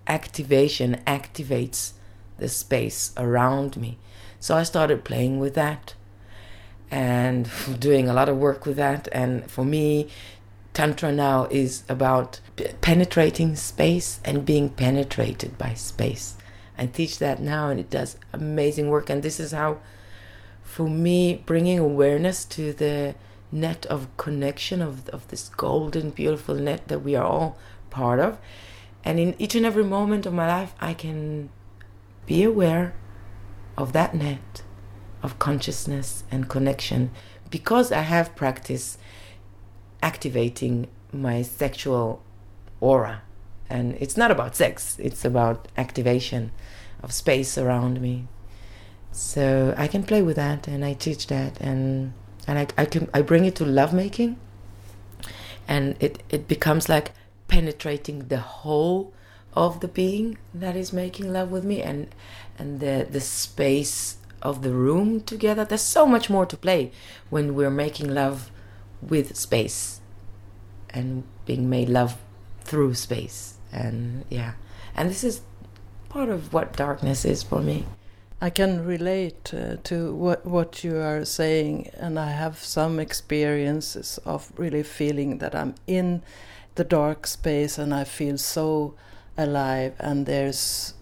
activation 0.07 1.03
activates 1.07 1.93
the 2.39 2.49
space 2.49 3.13
around 3.17 3.77
me. 3.77 3.99
So 4.41 4.57
I 4.57 4.63
started 4.63 5.05
playing 5.05 5.39
with 5.39 5.55
that 5.55 5.95
and 6.91 7.51
doing 7.79 8.09
a 8.09 8.15
lot 8.15 8.29
of 8.29 8.39
work 8.39 8.65
with 8.65 8.77
that. 8.77 9.09
And 9.13 9.51
for 9.51 9.65
me, 9.65 10.09
Tantra 10.73 11.13
now 11.13 11.49
is 11.51 11.83
about 11.89 12.41
penetrating 12.81 13.57
space 13.57 14.21
and 14.25 14.47
being 14.47 14.69
penetrated 14.69 15.59
by 15.59 15.75
space. 15.75 16.37
I 16.79 16.87
teach 16.87 17.19
that 17.19 17.41
now, 17.41 17.69
and 17.69 17.81
it 17.81 17.91
does 17.91 18.17
amazing 18.33 18.89
work. 18.89 19.11
And 19.11 19.23
this 19.23 19.41
is 19.41 19.53
how, 19.53 19.79
for 20.63 20.89
me, 20.89 21.43
bringing 21.45 21.79
awareness 21.79 22.45
to 22.47 22.73
the 22.73 23.17
net 23.51 23.85
of 23.87 24.15
connection 24.17 24.81
of, 24.81 25.09
of 25.09 25.27
this 25.29 25.49
golden, 25.49 26.11
beautiful 26.11 26.55
net 26.55 26.89
that 26.89 27.01
we 27.01 27.17
are 27.17 27.25
all 27.25 27.59
part 27.91 28.21
of. 28.21 28.39
And 29.05 29.19
in 29.19 29.35
each 29.39 29.55
and 29.55 29.67
every 29.67 29.85
moment 29.85 30.27
of 30.27 30.33
my 30.33 30.47
life, 30.47 30.75
I 30.81 30.95
can 30.95 31.51
be 32.27 32.45
aware 32.45 32.95
of 33.77 33.93
that 33.93 34.15
net 34.15 34.63
of 35.23 35.39
consciousness 35.39 36.25
and 36.31 36.49
connection 36.49 37.11
because 37.51 37.91
I 37.91 38.03
have 38.03 38.37
practiced 38.37 38.99
activating 40.03 40.89
my 41.13 41.43
sexual 41.43 42.23
aura. 42.81 43.23
And 43.71 43.97
it's 44.01 44.17
not 44.17 44.31
about 44.31 44.57
sex, 44.57 44.97
it's 44.99 45.25
about 45.25 45.69
activation 45.77 46.53
of 47.03 47.13
space 47.13 47.57
around 47.57 48.01
me. 48.01 48.27
So 49.13 49.75
I 49.77 49.89
can 49.89 50.03
play 50.03 50.23
with 50.23 50.37
that 50.37 50.69
and 50.69 50.85
I 50.85 50.93
teach 50.93 51.27
that 51.29 51.61
and 51.61 52.13
and 52.47 52.59
I, 52.59 52.67
I 52.77 52.85
can 52.85 53.09
I 53.13 53.23
bring 53.23 53.45
it 53.45 53.57
to 53.57 53.65
lovemaking 53.65 54.39
and 55.67 55.97
it, 56.01 56.23
it 56.31 56.49
becomes 56.49 56.89
like 56.89 57.13
penetrating 57.47 58.29
the 58.29 58.39
whole 58.39 59.13
of 59.55 59.81
the 59.81 59.89
being 59.89 60.39
that 60.55 60.77
is 60.77 60.93
making 60.93 61.33
love 61.33 61.51
with 61.51 61.65
me 61.65 61.83
and 61.83 62.15
and 62.59 62.81
the 62.81 63.07
the 63.11 63.21
space 63.21 64.19
of 64.43 64.63
the 64.63 64.73
room 64.73 65.21
together. 65.21 65.65
There's 65.65 65.83
so 65.83 66.07
much 66.07 66.31
more 66.31 66.47
to 66.47 66.57
play 66.57 66.93
when 67.29 67.55
we're 67.55 67.71
making 67.71 68.15
love 68.15 68.51
with 69.03 69.37
space 69.37 70.01
and 70.91 71.25
being 71.45 71.69
made 71.69 71.89
love 71.89 72.19
through 72.63 72.95
space. 72.95 73.55
And 73.73 74.25
yeah, 74.29 74.53
and 74.95 75.11
this 75.11 75.25
is 75.25 75.43
part 76.09 76.29
of 76.29 76.53
what 76.53 76.77
darkness 76.77 77.25
is 77.25 77.43
for 77.43 77.61
me. 77.61 77.87
I 78.41 78.51
can 78.51 78.85
relate 78.85 79.53
uh, 79.53 79.77
to 79.85 80.15
what 80.15 80.47
what 80.47 80.85
you 80.85 80.97
are 80.97 81.25
saying, 81.25 81.91
and 81.95 82.19
I 82.19 82.31
have 82.31 82.59
some 82.59 83.01
experiences 83.01 84.19
of 84.25 84.53
really 84.57 84.85
feeling 84.85 85.39
that 85.39 85.55
I'm 85.55 85.75
in 85.87 86.23
the 86.77 86.85
dark 86.85 87.27
space, 87.27 87.79
and 87.79 87.93
I 87.93 88.05
feel 88.05 88.39
so 88.39 88.95
alive, 89.37 89.95
and 89.99 90.27
there's 90.27 90.95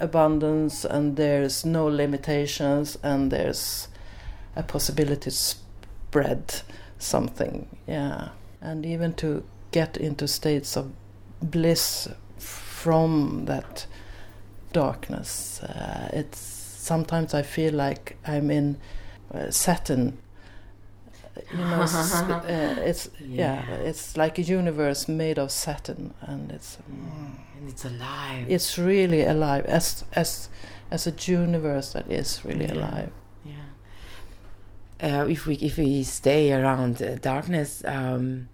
abundance 0.00 0.84
and 0.84 1.16
there's 1.16 1.64
no 1.64 1.86
limitations 1.86 2.98
and 3.02 3.30
there's 3.30 3.88
a 4.56 4.62
possibility 4.62 5.16
to 5.16 5.30
spread 5.30 6.62
something 6.98 7.76
yeah 7.86 8.28
and 8.60 8.84
even 8.86 9.12
to 9.14 9.44
get 9.72 9.96
into 9.96 10.26
states 10.26 10.76
of 10.76 10.92
bliss 11.42 12.08
from 12.38 13.44
that 13.46 13.86
darkness 14.74 15.62
uh, 15.62 16.10
it's 16.12 16.38
sometimes 16.38 17.32
i 17.32 17.42
feel 17.42 17.72
like 17.72 18.18
i'm 18.26 18.50
in 18.50 18.76
uh, 19.32 19.50
satin 19.50 20.18
you 21.50 21.58
know 21.58 21.80
uh, 21.82 22.74
it's 22.90 23.08
yeah. 23.20 23.64
yeah. 23.68 23.88
it's 23.88 24.16
like 24.16 24.38
a 24.38 24.42
universe 24.42 25.08
made 25.08 25.38
of 25.38 25.50
satin 25.50 26.12
and 26.20 26.50
it's 26.52 26.78
mm, 26.90 27.30
and 27.56 27.68
it's 27.68 27.84
alive 27.84 28.46
it's 28.50 28.78
really 28.78 29.24
alive 29.24 29.64
as 29.66 30.04
as 30.12 30.48
as 30.90 31.06
a 31.06 31.14
universe 31.32 31.92
that 31.92 32.10
is 32.10 32.44
really 32.44 32.66
yeah. 32.66 32.74
alive 32.74 33.12
yeah 33.44 35.20
uh, 35.20 35.26
if 35.26 35.46
we 35.46 35.54
if 35.56 35.78
we 35.78 36.02
stay 36.02 36.52
around 36.52 37.02
uh, 37.02 37.16
darkness 37.16 37.82
um, 37.86 38.48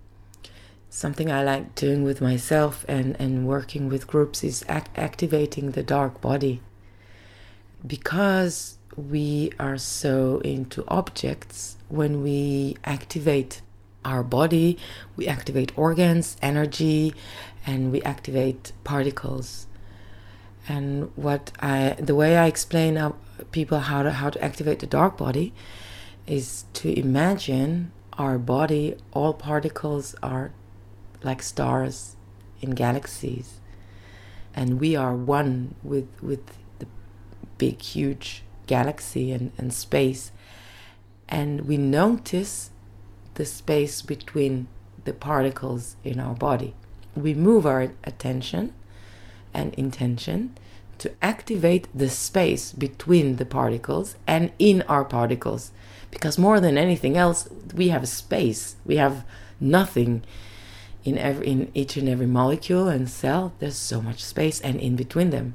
something 0.91 1.31
I 1.31 1.43
like 1.43 1.75
doing 1.75 2.03
with 2.03 2.21
myself 2.21 2.85
and 2.89 3.17
and 3.19 3.47
working 3.47 3.89
with 3.89 4.07
groups 4.07 4.45
is 4.45 4.65
ac 4.69 4.87
activating 4.97 5.71
the 5.71 5.83
dark 5.83 6.21
body 6.21 6.61
because 7.87 8.77
we 8.97 9.53
are 9.59 9.79
so 9.79 10.41
into 10.41 10.85
objects 10.89 11.77
when 11.89 12.23
we 12.23 12.77
activate 12.85 13.63
our 14.05 14.23
body, 14.23 14.79
we 15.17 15.27
activate 15.27 15.77
organs, 15.79 16.37
energy, 16.43 17.15
and 17.67 17.93
we 17.93 18.03
activate 18.03 18.73
particles. 18.85 19.67
And 20.69 21.11
what 21.17 21.53
I, 21.61 21.97
the 21.99 22.15
way 22.15 22.37
I 22.37 22.47
explain 22.47 22.95
to 22.95 23.15
people 23.51 23.79
how 23.81 24.03
to 24.03 24.11
how 24.13 24.31
to 24.31 24.43
activate 24.43 24.81
the 24.81 24.87
dark 24.87 25.17
body, 25.17 25.53
is 26.27 26.65
to 26.75 26.99
imagine 26.99 27.93
our 28.15 28.39
body. 28.39 28.97
All 29.13 29.35
particles 29.35 30.15
are 30.23 30.53
like 31.23 31.43
stars 31.43 32.17
in 32.61 32.71
galaxies, 32.71 33.61
and 34.55 34.81
we 34.81 34.97
are 34.97 35.15
one 35.15 35.75
with 35.83 36.09
with 36.23 36.47
the 36.79 36.87
big, 37.59 37.81
huge 37.83 38.43
galaxy 38.67 39.33
and, 39.33 39.53
and 39.59 39.73
space 39.73 40.31
and 41.31 41.63
we 41.63 41.77
notice 41.77 42.71
the 43.35 43.47
space 43.47 44.03
between 44.03 44.67
the 45.05 45.13
particles 45.13 45.97
in 46.03 46.19
our 46.19 46.35
body. 46.35 46.75
We 47.15 47.35
move 47.35 47.65
our 47.65 47.93
attention 48.05 48.75
and 49.55 49.73
intention 49.75 50.57
to 50.99 51.13
activate 51.23 51.89
the 51.95 52.11
space 52.11 52.73
between 52.73 53.37
the 53.37 53.47
particles 53.47 54.17
and 54.27 54.53
in 54.59 54.83
our 54.83 55.05
particles. 55.05 55.71
Because 56.11 56.37
more 56.37 56.61
than 56.61 56.77
anything 56.77 57.17
else, 57.17 57.49
we 57.75 57.89
have 57.89 58.07
space. 58.09 58.75
We 58.85 58.97
have 58.97 59.25
nothing 59.61 60.23
in 61.05 61.19
every 61.19 61.47
in 61.47 61.71
each 61.75 61.97
and 61.97 62.09
every 62.09 62.27
molecule 62.27 62.89
and 62.89 63.09
cell. 63.09 63.53
There's 63.59 63.77
so 63.77 64.01
much 64.01 64.25
space 64.25 64.61
and 64.61 64.81
in 64.81 64.97
between 64.97 65.31
them. 65.31 65.55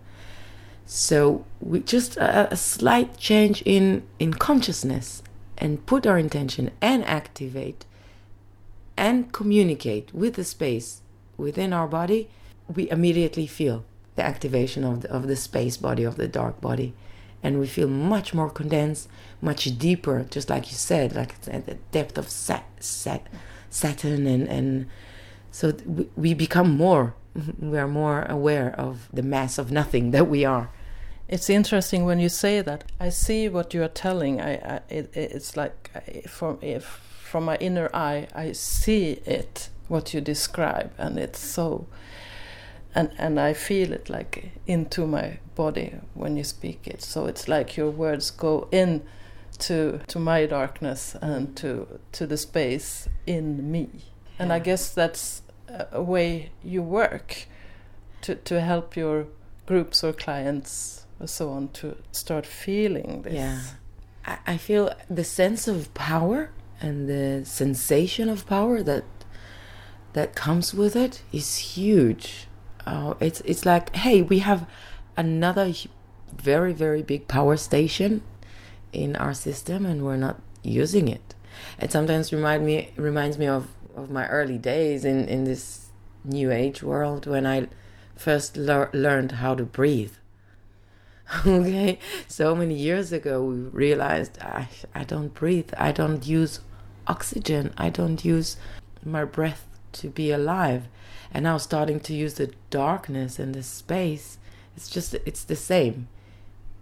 So 0.85 1.45
we 1.59 1.79
just 1.79 2.17
a, 2.17 2.51
a 2.53 2.57
slight 2.57 3.17
change 3.17 3.61
in 3.65 4.03
in 4.19 4.33
consciousness 4.33 5.23
and 5.57 5.85
put 5.85 6.05
our 6.05 6.17
intention 6.17 6.71
and 6.81 7.03
activate 7.05 7.85
and 8.97 9.31
communicate 9.31 10.13
with 10.13 10.35
the 10.35 10.43
space 10.43 11.01
within 11.37 11.73
our 11.73 11.87
body, 11.87 12.29
we 12.73 12.89
immediately 12.89 13.47
feel 13.47 13.83
the 14.15 14.23
activation 14.23 14.83
of 14.83 15.01
the, 15.01 15.11
of 15.11 15.27
the 15.27 15.35
space 15.35 15.77
body, 15.77 16.03
of 16.03 16.15
the 16.15 16.27
dark 16.27 16.61
body. 16.61 16.93
And 17.43 17.59
we 17.59 17.67
feel 17.67 17.87
much 17.87 18.33
more 18.33 18.49
condensed, 18.49 19.07
much 19.41 19.77
deeper, 19.77 20.25
just 20.29 20.49
like 20.49 20.71
you 20.71 20.77
said, 20.77 21.13
like 21.15 21.35
at 21.47 21.65
the 21.65 21.75
depth 21.91 22.17
of 22.17 22.29
sat, 22.29 22.65
sat, 22.79 23.27
Saturn. 23.69 24.25
And, 24.25 24.47
and 24.47 24.87
so 25.55 25.71
we, 26.17 26.33
become 26.33 26.75
more, 26.75 27.15
we 27.59 27.77
are 27.77 27.87
more 27.87 28.23
aware 28.23 28.75
of 28.77 29.07
the 29.13 29.23
mass 29.23 29.57
of 29.57 29.71
nothing 29.71 30.11
that 30.11 30.27
we 30.27 30.43
are. 30.43 30.69
It's 31.29 31.49
interesting 31.49 32.03
when 32.03 32.19
you 32.19 32.27
say 32.27 32.59
that. 32.59 32.83
I 32.99 33.07
see 33.07 33.47
what 33.47 33.73
you 33.73 33.81
are 33.81 33.87
telling. 33.87 34.41
I, 34.41 34.55
I 34.55 34.81
it, 34.89 35.11
it's 35.13 35.55
like 35.55 35.89
from 36.27 36.59
if 36.61 36.83
from 36.83 37.45
my 37.45 37.55
inner 37.55 37.89
eye, 37.93 38.27
I 38.35 38.51
see 38.51 39.21
it 39.25 39.69
what 39.87 40.13
you 40.13 40.19
describe, 40.19 40.91
and 40.97 41.17
it's 41.17 41.39
so. 41.39 41.87
And 42.93 43.11
and 43.17 43.39
I 43.39 43.53
feel 43.53 43.93
it 43.93 44.09
like 44.09 44.51
into 44.67 45.07
my 45.07 45.39
body 45.55 45.95
when 46.15 46.35
you 46.35 46.43
speak 46.43 46.85
it. 46.85 47.01
So 47.01 47.27
it's 47.27 47.47
like 47.47 47.77
your 47.77 47.91
words 47.91 48.29
go 48.29 48.67
in 48.73 49.03
to 49.59 50.01
to 50.07 50.19
my 50.19 50.47
darkness 50.47 51.15
and 51.21 51.55
to 51.55 51.99
to 52.11 52.27
the 52.27 52.37
space 52.37 53.07
in 53.25 53.71
me. 53.71 53.89
Yeah. 53.93 54.43
And 54.43 54.53
I 54.53 54.59
guess 54.59 54.93
that's 54.93 55.41
a 55.91 56.01
way 56.01 56.51
you 56.63 56.81
work 56.81 57.47
to 58.21 58.35
to 58.35 58.61
help 58.61 58.95
your 58.95 59.27
groups 59.65 60.03
or 60.03 60.13
clients 60.13 61.05
so 61.25 61.49
on 61.49 61.69
to 61.69 61.97
start 62.11 62.45
feeling 62.45 63.21
this. 63.23 63.33
Yeah. 63.33 63.61
I, 64.25 64.37
I 64.47 64.57
feel 64.57 64.93
the 65.09 65.23
sense 65.23 65.67
of 65.67 65.93
power 65.93 66.51
and 66.81 67.07
the 67.07 67.45
sensation 67.45 68.29
of 68.29 68.45
power 68.47 68.83
that 68.83 69.05
that 70.13 70.35
comes 70.35 70.73
with 70.73 70.95
it 70.95 71.21
is 71.31 71.57
huge. 71.57 72.47
Uh, 72.85 73.15
it's 73.19 73.41
it's 73.41 73.65
like, 73.65 73.95
hey, 73.95 74.21
we 74.21 74.39
have 74.39 74.67
another 75.17 75.73
very 76.33 76.73
very 76.73 77.01
big 77.01 77.27
power 77.27 77.57
station 77.57 78.21
in 78.91 79.15
our 79.15 79.33
system, 79.33 79.85
and 79.85 80.03
we're 80.05 80.17
not 80.17 80.41
using 80.63 81.07
it. 81.07 81.35
it 81.79 81.91
sometimes 81.91 82.33
remind 82.33 82.65
me 82.65 82.91
reminds 82.97 83.37
me 83.37 83.47
of 83.47 83.67
of 83.95 84.11
my 84.11 84.27
early 84.27 84.57
days 84.57 85.05
in 85.05 85.27
in 85.27 85.45
this 85.45 85.87
new 86.23 86.51
age 86.51 86.83
world 86.83 87.25
when 87.25 87.45
I 87.45 87.67
first 88.15 88.57
lear- 88.57 88.89
learned 88.93 89.33
how 89.33 89.55
to 89.55 89.63
breathe. 89.63 90.13
okay, 91.45 91.99
so 92.27 92.55
many 92.55 92.75
years 92.75 93.11
ago 93.11 93.43
we 93.43 93.55
realized 93.55 94.37
I 94.41 94.67
I 94.93 95.03
don't 95.03 95.33
breathe. 95.33 95.71
I 95.77 95.91
don't 95.91 96.25
use 96.25 96.59
oxygen. 97.07 97.73
I 97.77 97.89
don't 97.89 98.23
use 98.23 98.57
my 99.03 99.25
breath 99.25 99.65
to 99.93 100.09
be 100.09 100.31
alive. 100.31 100.87
And 101.31 101.43
now 101.43 101.57
starting 101.57 101.99
to 102.01 102.13
use 102.13 102.35
the 102.35 102.53
darkness 102.69 103.39
and 103.39 103.53
the 103.53 103.63
space, 103.63 104.37
it's 104.75 104.89
just 104.89 105.13
it's 105.25 105.43
the 105.43 105.55
same. 105.55 106.07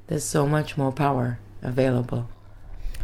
There's 0.07 0.25
so 0.25 0.45
much 0.45 0.77
more 0.77 0.91
power 0.91 1.39
available. 1.61 2.27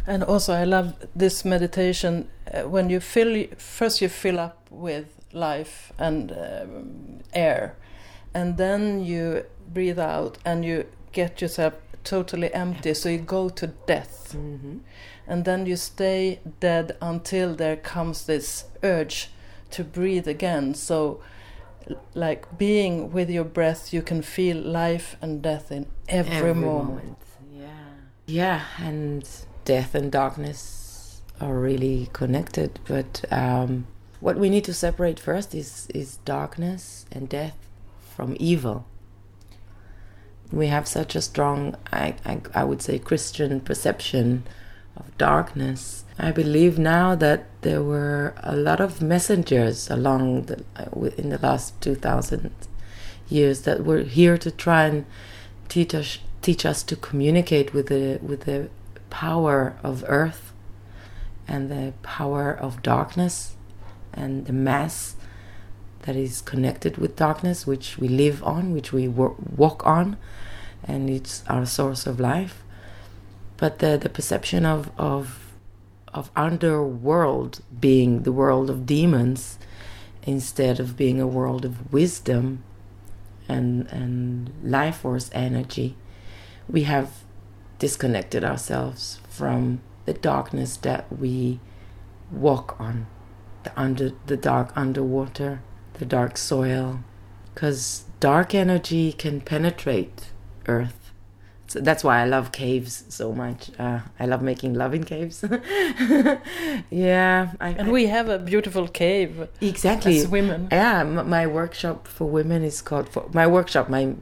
And 0.06 0.24
also, 0.24 0.52
I 0.54 0.64
love 0.64 0.94
this 1.14 1.44
meditation 1.44 2.28
uh, 2.52 2.62
when 2.68 2.90
you 2.90 3.00
fill 3.00 3.46
first 3.58 4.00
you 4.00 4.08
fill 4.08 4.38
up 4.40 4.66
with 4.70 5.06
life 5.32 5.92
and 5.98 6.32
um, 6.32 7.20
air, 7.32 7.76
and 8.34 8.56
then 8.56 9.04
you 9.04 9.44
breathe 9.72 9.98
out 10.00 10.38
and 10.44 10.64
you 10.64 10.86
get 11.12 11.40
yourself 11.40 11.74
totally 12.02 12.52
empty. 12.54 12.94
So 12.94 13.08
you 13.08 13.18
go 13.18 13.48
to 13.50 13.66
death, 13.86 14.16
Mm-hmm. 14.34 14.78
and 15.26 15.44
then 15.44 15.66
you 15.66 15.76
stay 15.76 16.38
dead 16.60 16.96
until 17.02 17.54
there 17.56 17.76
comes 17.76 18.26
this 18.26 18.64
urge 18.82 19.28
to 19.70 19.84
breathe 19.84 20.28
again. 20.28 20.74
So, 20.74 21.20
like 22.14 22.58
being 22.58 23.12
with 23.12 23.28
your 23.30 23.44
breath, 23.44 23.92
you 23.92 24.02
can 24.02 24.22
feel 24.22 24.56
life 24.56 25.16
and 25.20 25.42
death 25.42 25.70
in 25.72 25.86
every, 26.08 26.54
moment. 26.54 27.18
Yeah. 27.52 27.66
Yeah, 28.26 28.60
and 28.78 29.28
death 29.70 29.94
and 29.94 30.10
darkness 30.10 31.22
are 31.40 31.54
really 31.54 32.10
connected. 32.12 32.80
But 32.88 33.24
um, 33.30 33.86
what 34.18 34.36
we 34.36 34.50
need 34.50 34.64
to 34.64 34.74
separate 34.74 35.20
first 35.20 35.54
is 35.54 35.86
is 35.94 36.18
darkness 36.36 37.06
and 37.12 37.28
death 37.28 37.56
from 38.14 38.36
evil. 38.40 38.78
We 40.50 40.66
have 40.66 40.88
such 40.88 41.14
a 41.14 41.22
strong, 41.22 41.76
I, 41.92 42.16
I, 42.24 42.40
I 42.60 42.64
would 42.64 42.82
say, 42.82 42.98
Christian 42.98 43.60
perception 43.60 44.42
of 44.96 45.16
darkness. 45.16 46.04
I 46.18 46.32
believe 46.32 46.76
now 46.76 47.14
that 47.14 47.40
there 47.60 47.84
were 47.92 48.34
a 48.42 48.56
lot 48.56 48.80
of 48.80 49.00
messengers 49.00 49.88
along 49.88 50.46
the, 50.50 50.56
in 51.16 51.28
the 51.30 51.38
last 51.38 51.80
2000 51.80 52.50
years 53.28 53.62
that 53.62 53.84
were 53.84 54.02
here 54.02 54.36
to 54.38 54.50
try 54.50 54.86
and 54.90 55.06
teach 55.68 55.94
us 55.94 56.18
teach 56.42 56.66
us 56.66 56.82
to 56.82 56.96
communicate 56.96 57.72
with 57.74 57.86
the 57.86 58.18
with 58.30 58.40
the 58.50 58.68
power 59.10 59.76
of 59.82 60.04
earth 60.06 60.52
and 61.46 61.70
the 61.70 61.92
power 62.02 62.52
of 62.52 62.82
darkness 62.82 63.56
and 64.12 64.46
the 64.46 64.52
mass 64.52 65.16
that 66.02 66.16
is 66.16 66.40
connected 66.40 66.96
with 66.96 67.16
darkness 67.16 67.66
which 67.66 67.98
we 67.98 68.08
live 68.08 68.42
on 68.42 68.72
which 68.72 68.92
we 68.92 69.06
walk 69.08 69.84
on 69.86 70.16
and 70.84 71.10
it's 71.10 71.44
our 71.46 71.66
source 71.66 72.06
of 72.06 72.18
life. 72.18 72.62
But 73.56 73.80
the 73.80 73.98
the 73.98 74.08
perception 74.08 74.64
of 74.64 74.90
of 74.96 75.52
of 76.12 76.30
underworld 76.34 77.60
being 77.80 78.22
the 78.22 78.32
world 78.32 78.70
of 78.70 78.86
demons 78.86 79.58
instead 80.22 80.80
of 80.80 80.96
being 80.96 81.20
a 81.20 81.26
world 81.26 81.64
of 81.64 81.92
wisdom 81.92 82.64
and 83.48 83.86
and 83.88 84.52
life 84.62 84.98
force 84.98 85.30
energy 85.32 85.96
we 86.68 86.82
have 86.84 87.10
disconnected 87.80 88.44
ourselves 88.44 89.18
from 89.28 89.80
the 90.04 90.12
darkness 90.12 90.76
that 90.76 91.04
we 91.18 91.58
walk 92.30 92.76
on. 92.78 93.06
The 93.64 93.72
under 93.76 94.12
the 94.26 94.36
dark 94.36 94.72
underwater 94.76 95.62
the 95.94 96.04
dark 96.04 96.36
soil. 96.38 97.00
Because 97.52 98.04
dark 98.20 98.54
energy 98.54 99.12
can 99.12 99.40
penetrate 99.40 100.30
earth. 100.68 100.96
So 101.66 101.78
that's 101.78 102.02
why 102.02 102.20
i 102.20 102.24
love 102.24 102.50
caves 102.52 103.04
so 103.08 103.32
much. 103.32 103.70
Uh, 103.78 104.00
i 104.18 104.26
love 104.26 104.42
making 104.42 104.74
love 104.74 104.92
in 104.94 105.04
caves. 105.04 105.44
Yeah 106.90 107.52
I, 107.60 107.68
And 107.70 107.92
we 107.92 108.06
have 108.06 108.28
a 108.28 108.38
beautiful 108.38 108.88
cave 108.88 109.48
exactly. 109.60 110.18
as 110.18 110.28
women. 110.28 110.68
yeah 110.72 111.02
my 111.04 111.46
workshop 111.46 112.08
for 112.08 112.24
women 112.28 112.62
is 112.64 112.82
called 112.82 113.08
for 113.08 113.28
my 113.32 113.46
workshop 113.46 113.88
my 113.88 114.14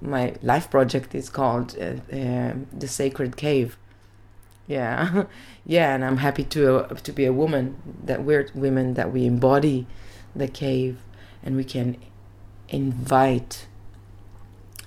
my 0.00 0.34
life 0.42 0.70
project 0.70 1.14
is 1.14 1.28
called 1.28 1.76
uh, 1.78 2.14
uh, 2.14 2.54
the 2.72 2.88
sacred 2.88 3.36
cave. 3.36 3.76
Yeah. 4.66 5.24
Yeah 5.64 5.94
and 5.94 6.04
i'm 6.04 6.16
happy 6.16 6.42
to 6.42 6.78
uh, 6.78 6.94
to 7.06 7.12
be 7.12 7.24
a 7.24 7.32
woman 7.32 7.76
that 8.04 8.24
we're 8.24 8.48
women 8.52 8.94
that 8.94 9.12
we 9.12 9.26
embody 9.26 9.86
the 10.34 10.48
cave 10.48 10.98
and 11.44 11.54
we 11.54 11.62
can 11.62 11.96
invite 12.68 13.66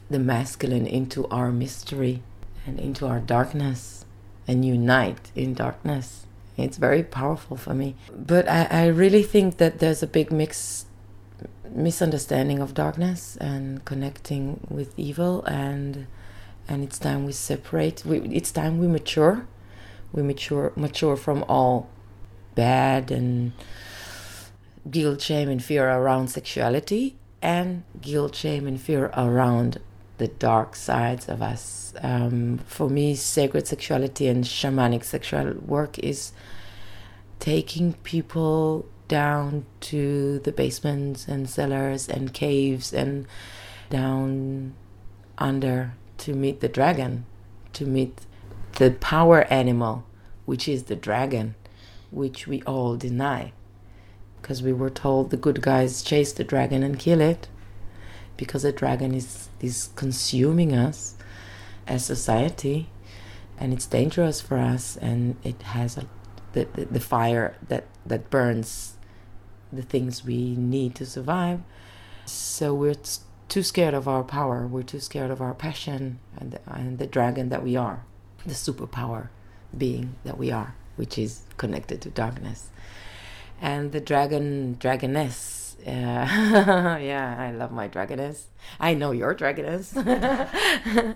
the 0.09 0.19
masculine 0.19 0.85
into 0.85 1.27
our 1.27 1.51
mystery 1.51 2.21
and 2.65 2.79
into 2.79 3.07
our 3.07 3.19
darkness 3.19 4.05
and 4.47 4.65
unite 4.65 5.31
in 5.35 5.53
darkness. 5.53 6.25
It's 6.57 6.77
very 6.77 7.03
powerful 7.03 7.57
for 7.57 7.73
me. 7.73 7.95
But 8.15 8.47
i, 8.47 8.67
I 8.69 8.87
really 8.87 9.23
think 9.23 9.57
that 9.57 9.79
there's 9.79 10.03
a 10.03 10.07
big 10.07 10.31
mix 10.31 10.84
misunderstanding 11.75 12.59
of 12.59 12.73
darkness 12.73 13.37
and 13.37 13.83
connecting 13.85 14.65
with 14.69 14.97
evil 14.97 15.43
and 15.45 16.07
and 16.67 16.83
it's 16.83 16.97
time 16.97 17.25
we 17.25 17.31
separate 17.31 18.03
we, 18.05 18.19
it's 18.21 18.51
time 18.51 18.79
we 18.79 18.87
mature. 18.87 19.45
We 20.11 20.23
mature 20.23 20.71
mature 20.75 21.15
from 21.15 21.43
all 21.47 21.89
bad 22.55 23.11
and 23.11 23.51
guilt 24.89 25.21
shame 25.21 25.49
and 25.49 25.63
fear 25.63 25.87
around 25.87 26.29
sexuality 26.29 27.17
and 27.41 27.83
guilt 28.01 28.35
shame 28.35 28.65
and 28.65 28.79
fear 28.81 29.11
around 29.15 29.79
the 30.17 30.27
dark 30.27 30.75
sides 30.75 31.27
of 31.27 31.41
us. 31.41 31.93
Um, 32.01 32.59
for 32.65 32.89
me 32.89 33.15
sacred 33.15 33.67
sexuality 33.67 34.27
and 34.27 34.43
shamanic 34.43 35.03
sexual 35.03 35.53
work 35.53 35.99
is 35.99 36.31
taking 37.39 37.93
people 37.93 38.87
down 39.07 39.65
to 39.79 40.39
the 40.39 40.51
basements 40.51 41.27
and 41.27 41.49
cellars 41.49 42.07
and 42.09 42.33
caves 42.33 42.93
and 42.93 43.27
down 43.89 44.73
under 45.37 45.93
to 46.17 46.33
meet 46.33 46.61
the 46.61 46.67
dragon, 46.67 47.25
to 47.73 47.85
meet 47.85 48.21
the 48.77 48.91
power 48.91 49.41
animal, 49.43 50.05
which 50.45 50.67
is 50.67 50.83
the 50.83 50.95
dragon, 50.95 51.55
which 52.11 52.47
we 52.47 52.61
all 52.63 52.95
deny. 52.95 53.51
Because 54.41 54.61
we 54.61 54.73
were 54.73 54.89
told 54.89 55.29
the 55.29 55.37
good 55.37 55.61
guys 55.61 56.01
chase 56.01 56.33
the 56.33 56.43
dragon 56.43 56.83
and 56.83 56.99
kill 56.99 57.21
it, 57.21 57.47
because 58.37 58.63
the 58.63 58.71
dragon 58.71 59.13
is, 59.13 59.49
is 59.59 59.89
consuming 59.95 60.73
us 60.73 61.15
as 61.87 62.05
society, 62.05 62.89
and 63.57 63.73
it's 63.73 63.85
dangerous 63.85 64.41
for 64.41 64.57
us, 64.57 64.97
and 64.97 65.37
it 65.43 65.61
has 65.61 65.97
a, 65.97 66.05
the, 66.53 66.67
the, 66.73 66.85
the 66.85 66.99
fire 66.99 67.55
that, 67.67 67.85
that 68.05 68.29
burns 68.29 68.94
the 69.75 69.83
things 69.83 70.23
we 70.23 70.55
need 70.55 70.95
to 70.95 71.05
survive. 71.05 71.61
So 72.25 72.73
we're 72.73 72.95
too 73.49 73.63
scared 73.63 73.93
of 73.93 74.07
our 74.07 74.23
power. 74.23 74.65
We're 74.67 74.83
too 74.83 74.99
scared 74.99 75.31
of 75.31 75.41
our 75.41 75.53
passion 75.53 76.19
and 76.37 76.51
the, 76.51 76.59
and 76.67 76.97
the 76.97 77.07
dragon 77.07 77.49
that 77.49 77.63
we 77.63 77.75
are, 77.75 78.03
the 78.45 78.53
superpower 78.53 79.29
being 79.77 80.15
that 80.23 80.37
we 80.37 80.51
are, 80.51 80.75
which 80.95 81.17
is 81.17 81.41
connected 81.57 82.01
to 82.01 82.09
darkness. 82.09 82.69
And 83.61 83.91
the 83.91 84.01
dragon, 84.01 84.77
dragoness. 84.79 85.75
Uh, 85.85 86.97
yeah, 86.99 87.35
I 87.37 87.51
love 87.51 87.71
my 87.71 87.87
dragoness. 87.87 88.45
I 88.79 88.93
know 88.93 89.11
your 89.11 89.35
dragoness. 89.35 89.95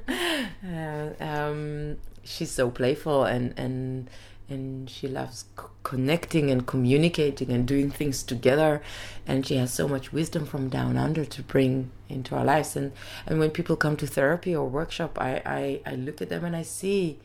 uh, 0.64 1.24
um, 1.24 1.98
she's 2.24 2.52
so 2.52 2.70
playful 2.70 3.24
and 3.24 3.54
and 3.58 4.10
and 4.50 4.90
she 4.90 5.08
loves 5.08 5.46
c- 5.58 5.66
connecting 5.84 6.50
and 6.50 6.66
communicating 6.66 7.52
and 7.52 7.68
doing 7.68 7.92
things 7.92 8.24
together. 8.24 8.82
And 9.28 9.46
she 9.46 9.58
has 9.58 9.72
so 9.74 9.88
much 9.88 10.12
wisdom 10.12 10.46
from 10.46 10.70
down 10.70 10.98
under 10.98 11.26
to 11.26 11.42
bring 11.44 11.92
into 12.08 12.36
our 12.36 12.44
lives. 12.44 12.76
And 12.76 12.92
and 13.26 13.40
when 13.40 13.52
people 13.52 13.76
come 13.76 13.96
to 13.98 14.08
therapy 14.08 14.56
or 14.56 14.68
workshop 14.68 15.18
i 15.20 15.42
i, 15.46 15.82
I 15.86 15.96
look 15.96 16.22
at 16.22 16.30
them 16.30 16.44
and 16.46 16.56
i 16.56 16.64
see 16.64 17.20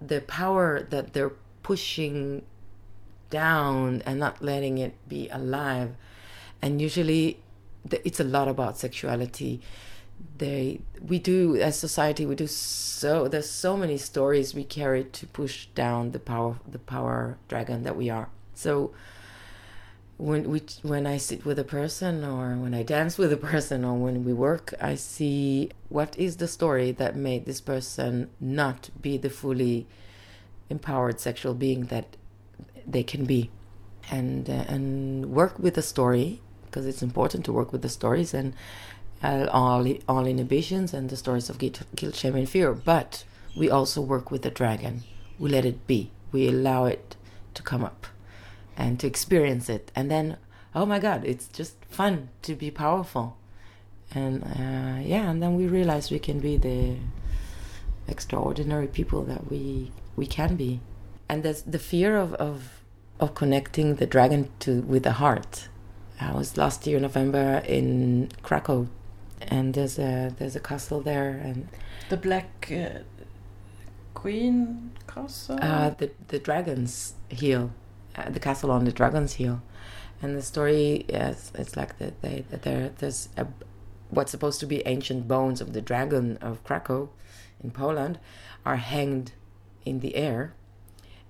the 0.00 0.20
power 0.20 0.82
that 0.90 1.12
they're 1.12 1.32
pushing 1.62 2.42
down 3.30 4.02
and 4.06 4.18
not 4.20 4.42
letting 4.42 4.78
it 4.78 4.94
be 5.08 5.28
alive. 5.30 5.94
And 6.62 6.80
usually 6.80 7.40
it's 7.90 8.20
a 8.20 8.24
lot 8.24 8.48
about 8.48 8.78
sexuality 8.78 9.60
they 10.38 10.80
we 11.00 11.18
do 11.18 11.56
as 11.56 11.78
society 11.78 12.26
we 12.26 12.34
do 12.34 12.46
so 12.46 13.28
there's 13.28 13.48
so 13.48 13.76
many 13.76 13.96
stories 13.96 14.54
we 14.54 14.64
carry 14.64 15.04
to 15.04 15.26
push 15.28 15.66
down 15.74 16.10
the 16.10 16.18
power 16.18 16.58
the 16.66 16.78
power 16.78 17.38
dragon 17.48 17.82
that 17.82 17.96
we 17.96 18.10
are. 18.10 18.28
So 18.54 18.92
when 20.16 20.48
we 20.48 20.62
when 20.82 21.08
i 21.08 21.16
sit 21.16 21.44
with 21.44 21.58
a 21.58 21.64
person 21.64 22.24
or 22.24 22.54
when 22.54 22.72
i 22.72 22.84
dance 22.84 23.18
with 23.18 23.32
a 23.32 23.36
person 23.36 23.84
or 23.84 23.94
when 23.94 24.24
we 24.24 24.32
work 24.32 24.72
i 24.80 24.94
see 24.94 25.68
what 25.88 26.16
is 26.16 26.36
the 26.36 26.46
story 26.46 26.92
that 26.92 27.16
made 27.16 27.44
this 27.44 27.60
person 27.60 28.30
not 28.38 28.90
be 29.02 29.16
the 29.16 29.28
fully 29.28 29.88
empowered 30.70 31.20
sexual 31.20 31.52
being 31.54 31.86
that 31.86 32.16
they 32.86 33.02
can 33.02 33.24
be, 33.24 33.50
and 34.10 34.48
uh, 34.48 34.64
and 34.68 35.26
work 35.26 35.58
with 35.58 35.74
the 35.74 35.82
story 35.82 36.40
because 36.66 36.86
it's 36.86 37.02
important 37.02 37.44
to 37.44 37.52
work 37.52 37.72
with 37.72 37.82
the 37.82 37.88
stories 37.88 38.34
and 38.34 38.52
all 39.50 39.86
all 40.08 40.26
inhibitions 40.26 40.94
and 40.94 41.08
the 41.08 41.16
stories 41.16 41.48
of 41.50 41.58
guilt, 41.58 41.82
guilt, 41.96 42.14
shame, 42.14 42.36
and 42.36 42.48
fear. 42.48 42.72
But 42.72 43.24
we 43.56 43.70
also 43.70 44.00
work 44.00 44.30
with 44.30 44.42
the 44.42 44.50
dragon. 44.50 45.02
We 45.38 45.50
let 45.50 45.64
it 45.64 45.86
be. 45.86 46.10
We 46.32 46.48
allow 46.48 46.84
it 46.86 47.16
to 47.54 47.62
come 47.62 47.84
up 47.84 48.06
and 48.76 48.98
to 49.00 49.06
experience 49.06 49.68
it, 49.68 49.92
and 49.94 50.10
then 50.10 50.36
oh 50.74 50.86
my 50.86 50.98
God, 50.98 51.24
it's 51.24 51.48
just 51.48 51.76
fun 51.88 52.28
to 52.42 52.54
be 52.54 52.70
powerful, 52.70 53.36
and 54.12 54.42
uh, 54.42 55.00
yeah, 55.00 55.30
and 55.30 55.42
then 55.42 55.54
we 55.54 55.66
realize 55.66 56.10
we 56.10 56.18
can 56.18 56.40
be 56.40 56.56
the 56.56 56.96
extraordinary 58.08 58.88
people 58.88 59.22
that 59.24 59.50
we 59.50 59.92
we 60.16 60.26
can 60.26 60.56
be, 60.56 60.80
and 61.28 61.42
there's 61.42 61.62
the 61.62 61.78
fear 61.78 62.16
of 62.16 62.34
of 62.34 62.82
of 63.20 63.34
connecting 63.34 63.96
the 63.96 64.06
dragon 64.06 64.50
to 64.60 64.82
with 64.82 65.04
the 65.04 65.12
heart. 65.12 65.68
I 66.20 66.32
was 66.32 66.56
last 66.56 66.86
year 66.86 67.00
November 67.00 67.62
in 67.66 68.30
Krakow, 68.42 68.88
and 69.40 69.74
there's 69.74 69.98
a 69.98 70.34
there's 70.38 70.56
a 70.56 70.60
castle 70.60 71.00
there, 71.00 71.30
and 71.30 71.68
the 72.08 72.16
Black 72.16 72.70
uh, 72.72 73.00
Queen 74.14 74.92
castle. 75.06 75.58
Uh, 75.60 75.90
the 75.90 76.10
the 76.28 76.38
Dragon's 76.38 77.14
Heel, 77.28 77.72
uh, 78.16 78.30
the 78.30 78.40
castle 78.40 78.70
on 78.70 78.84
the 78.84 78.92
Dragon's 78.92 79.34
Heel, 79.34 79.62
and 80.22 80.36
the 80.36 80.42
story 80.42 81.04
is 81.08 81.52
it's 81.54 81.76
like 81.76 81.98
that 81.98 82.22
they 82.22 82.44
that 82.50 82.62
there 82.62 82.90
there's 82.98 83.28
a 83.36 83.46
what's 84.10 84.30
supposed 84.30 84.60
to 84.60 84.66
be 84.66 84.86
ancient 84.86 85.26
bones 85.26 85.60
of 85.60 85.72
the 85.72 85.80
dragon 85.80 86.38
of 86.40 86.62
Krakow 86.64 87.08
in 87.62 87.70
Poland 87.70 88.18
are 88.64 88.76
hanged 88.76 89.32
in 89.84 90.00
the 90.00 90.16
air. 90.16 90.54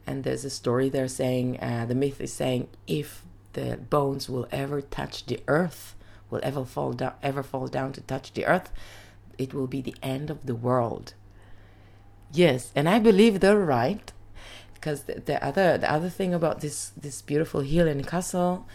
And 0.07 0.23
there's 0.23 0.45
a 0.45 0.51
story 0.51 0.89
there 0.89 1.09
saying, 1.09 1.59
uh, 1.61 1.87
the 1.87 1.95
myth 1.95 2.21
is 2.21 2.33
saying, 2.33 2.69
if 2.87 3.25
the 3.55 3.79
bones 3.79 4.29
will 4.29 4.47
ever 4.53 4.83
touch 4.83 5.25
the 5.25 5.41
earth, 5.49 5.94
will 6.35 6.41
ever 6.43 6.65
fall 6.65 6.93
down, 6.93 7.15
ever 7.23 7.43
fall 7.43 7.69
down 7.69 7.93
to 7.93 8.01
touch 8.01 8.33
the 8.33 8.45
earth, 8.47 8.73
it 9.39 9.55
will 9.55 9.67
be 9.67 9.81
the 9.81 9.97
end 10.03 10.31
of 10.31 10.47
the 10.47 10.55
world. 10.55 11.15
Yes, 12.33 12.73
and 12.75 12.89
I 12.89 12.99
believe 12.99 13.41
they're 13.41 13.59
right, 13.81 14.13
because 14.75 15.05
the, 15.05 15.15
the 15.21 15.43
other 15.49 15.79
the 15.79 15.91
other 15.91 16.11
thing 16.11 16.35
about 16.35 16.61
this 16.61 16.93
this 16.97 17.23
beautiful 17.23 17.61
hill 17.61 17.89
and 17.89 18.07
castle 18.07 18.67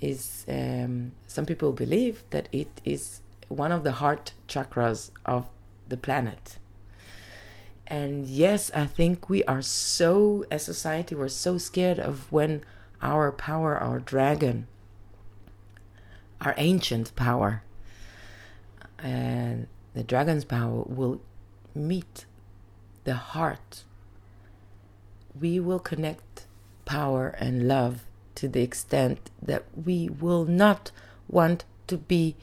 is 0.00 0.44
um, 0.48 1.12
some 1.26 1.46
people 1.46 1.72
believe 1.72 2.22
that 2.30 2.48
it 2.52 2.80
is 2.84 3.22
one 3.48 3.72
of 3.72 3.82
the 3.82 3.92
heart 3.92 4.32
chakras 4.46 5.10
of 5.24 5.46
the 5.88 5.96
planet 5.96 6.58
and 7.86 8.26
yes, 8.26 8.70
I 8.74 8.86
think 8.86 9.28
we 9.28 9.44
are 9.44 9.62
so, 9.62 10.44
as 10.50 10.64
society, 10.64 11.14
we're 11.14 11.28
so 11.28 11.56
scared 11.56 12.00
of 12.00 12.30
when 12.32 12.64
our 13.00 13.30
power, 13.30 13.76
our 13.76 14.00
dragon, 14.00 14.66
our 16.40 16.54
ancient 16.56 17.14
power, 17.16 17.62
and 18.98 19.66
the 19.94 20.02
dragon's 20.02 20.44
power 20.44 20.82
will 20.86 21.20
meet 21.74 22.26
the 23.04 23.14
heart. 23.14 23.84
We 25.38 25.60
will 25.60 25.78
connect 25.78 26.46
power 26.84 27.28
and 27.38 27.68
love 27.68 28.04
to 28.36 28.48
the 28.48 28.62
extent 28.62 29.30
that 29.42 29.64
we 29.74 30.08
will 30.08 30.44
not 30.44 30.90
want 31.28 31.64
to 31.86 31.96
be 31.96 32.36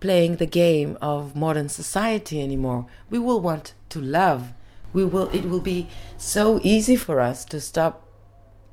playing 0.00 0.36
the 0.36 0.46
game 0.46 0.96
of 1.00 1.36
modern 1.36 1.68
society 1.68 2.42
anymore. 2.42 2.86
We 3.10 3.18
will 3.18 3.40
want 3.40 3.74
to 3.90 4.00
love 4.00 4.52
we 4.92 5.04
will 5.04 5.28
it 5.30 5.44
will 5.44 5.60
be 5.60 5.88
so 6.16 6.60
easy 6.62 6.96
for 6.96 7.20
us 7.20 7.44
to 7.46 7.60
stop 7.60 8.06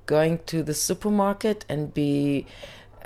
going 0.05 0.39
to 0.45 0.63
the 0.63 0.73
supermarket 0.73 1.65
and 1.67 1.93
be 1.93 2.45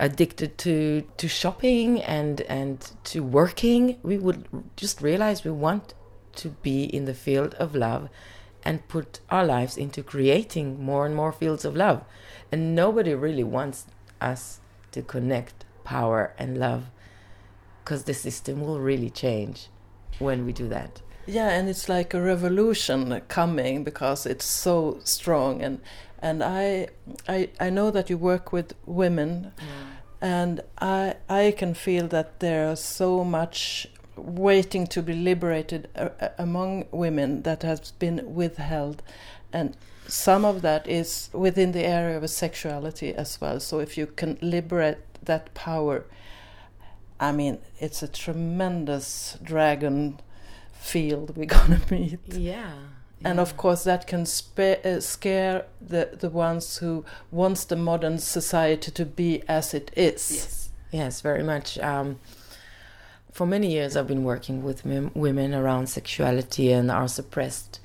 addicted 0.01 0.57
to 0.57 1.03
to 1.15 1.27
shopping 1.29 2.01
and 2.01 2.41
and 2.41 2.91
to 3.03 3.21
working 3.21 3.97
we 4.01 4.17
would 4.17 4.45
just 4.75 5.01
realize 5.01 5.45
we 5.45 5.51
want 5.51 5.93
to 6.33 6.49
be 6.49 6.83
in 6.83 7.05
the 7.05 7.13
field 7.13 7.53
of 7.55 7.75
love 7.75 8.09
and 8.63 8.87
put 8.87 9.19
our 9.29 9.45
lives 9.45 9.77
into 9.77 10.03
creating 10.03 10.83
more 10.83 11.05
and 11.05 11.15
more 11.15 11.31
fields 11.31 11.65
of 11.65 11.75
love. 11.75 12.03
And 12.51 12.75
nobody 12.75 13.13
really 13.13 13.43
wants 13.43 13.85
us 14.19 14.59
to 14.91 15.01
connect 15.01 15.65
power 15.83 16.33
and 16.37 16.57
love 16.57 16.89
because 17.83 18.03
the 18.03 18.13
system 18.13 18.61
will 18.61 18.79
really 18.79 19.09
change 19.09 19.67
when 20.19 20.45
we 20.45 20.53
do 20.53 20.67
that 20.69 21.01
yeah, 21.25 21.49
and 21.49 21.69
it's 21.69 21.87
like 21.89 22.13
a 22.13 22.21
revolution 22.21 23.21
coming 23.27 23.83
because 23.83 24.25
it's 24.25 24.45
so 24.45 24.99
strong. 25.03 25.61
And 25.61 25.79
and 26.19 26.43
I 26.43 26.87
I 27.27 27.49
I 27.59 27.69
know 27.69 27.91
that 27.91 28.09
you 28.09 28.17
work 28.17 28.51
with 28.51 28.73
women. 28.85 29.53
Mm. 29.57 29.63
and 30.21 30.61
I 30.79 31.15
I 31.29 31.51
can 31.57 31.73
feel 31.73 32.07
that 32.09 32.39
there 32.39 32.71
is 32.71 32.79
so 32.79 33.23
much 33.23 33.87
waiting 34.15 34.85
to 34.87 35.01
be 35.01 35.13
liberated 35.13 35.87
uh, 35.95 36.09
uh, 36.19 36.29
among 36.37 36.85
women 36.91 37.41
that 37.43 37.63
has 37.63 37.91
been 37.91 38.35
withheld. 38.35 39.01
And 39.53 39.75
some 40.07 40.45
of 40.45 40.61
that 40.61 40.87
is 40.87 41.29
within 41.33 41.71
the 41.71 41.85
area 41.85 42.17
of 42.17 42.29
sexuality 42.29 43.15
as 43.15 43.41
well. 43.41 43.59
So 43.59 43.79
if 43.79 43.97
you 43.97 44.07
can 44.07 44.37
liberate 44.41 44.99
that 45.23 45.53
power 45.53 46.05
I 47.21 47.31
mean 47.31 47.59
it's 47.79 48.01
a 48.01 48.07
tremendous 48.07 49.37
dragon 49.43 50.19
field 50.81 51.37
we're 51.37 51.45
gonna 51.45 51.79
meet. 51.91 52.19
Yeah. 52.27 52.73
And 53.23 53.35
yeah. 53.35 53.41
of 53.41 53.55
course, 53.55 53.83
that 53.83 54.07
can 54.07 54.25
spa- 54.25 54.81
uh, 54.83 54.99
scare 54.99 55.65
the 55.79 56.17
the 56.19 56.29
ones 56.29 56.77
who 56.77 57.05
wants 57.29 57.65
the 57.65 57.75
modern 57.75 58.17
society 58.17 58.91
to 58.91 59.05
be 59.05 59.43
as 59.47 59.73
it 59.73 59.91
is. 59.95 60.31
Yes, 60.31 60.69
yes, 60.91 61.21
very 61.21 61.43
much. 61.43 61.77
Um, 61.79 62.19
for 63.31 63.45
many 63.45 63.71
years, 63.71 63.95
I've 63.95 64.07
been 64.07 64.23
working 64.23 64.63
with 64.63 64.83
women 64.85 65.53
around 65.53 65.87
sexuality 65.87 66.71
and 66.71 66.91
our 66.91 67.07
suppressed 67.07 67.79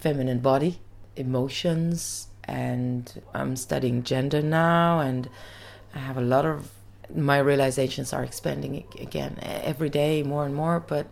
feminine 0.00 0.40
body, 0.40 0.80
emotions, 1.14 2.26
and 2.44 3.22
I'm 3.32 3.54
studying 3.56 4.02
gender 4.02 4.42
now, 4.42 4.98
and 4.98 5.28
I 5.94 5.98
have 5.98 6.16
a 6.16 6.22
lot 6.22 6.44
of 6.46 6.70
my 7.14 7.38
realizations 7.38 8.12
are 8.12 8.24
expanding 8.24 8.84
again 8.98 9.38
every 9.42 9.90
day 9.90 10.22
more 10.22 10.44
and 10.46 10.54
more, 10.54 10.80
but 10.80 11.06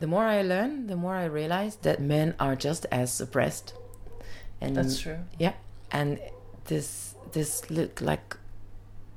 the 0.00 0.06
more 0.06 0.24
I 0.24 0.42
learn, 0.42 0.86
the 0.86 0.96
more 0.96 1.14
I 1.14 1.24
realize 1.24 1.76
that 1.76 2.00
men 2.00 2.34
are 2.38 2.54
just 2.54 2.86
as 2.90 3.12
suppressed. 3.12 3.74
And 4.60 4.76
that's 4.76 5.00
true. 5.00 5.18
Yeah, 5.38 5.54
and 5.90 6.20
this 6.66 7.14
this 7.32 7.70
look 7.70 8.00
like 8.00 8.36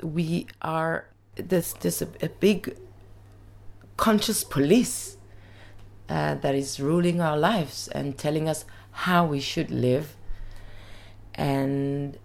we 0.01 0.47
are 0.61 1.07
this 1.35 1.73
this 1.73 2.01
a, 2.01 2.07
a 2.21 2.29
big 2.29 2.75
conscious 3.97 4.43
police 4.43 5.17
uh, 6.09 6.35
that 6.35 6.55
is 6.55 6.79
ruling 6.79 7.21
our 7.21 7.37
lives 7.37 7.87
and 7.89 8.17
telling 8.17 8.49
us 8.49 8.65
how 8.91 9.25
we 9.25 9.39
should 9.39 9.71
live. 9.71 10.15
And 11.35 12.17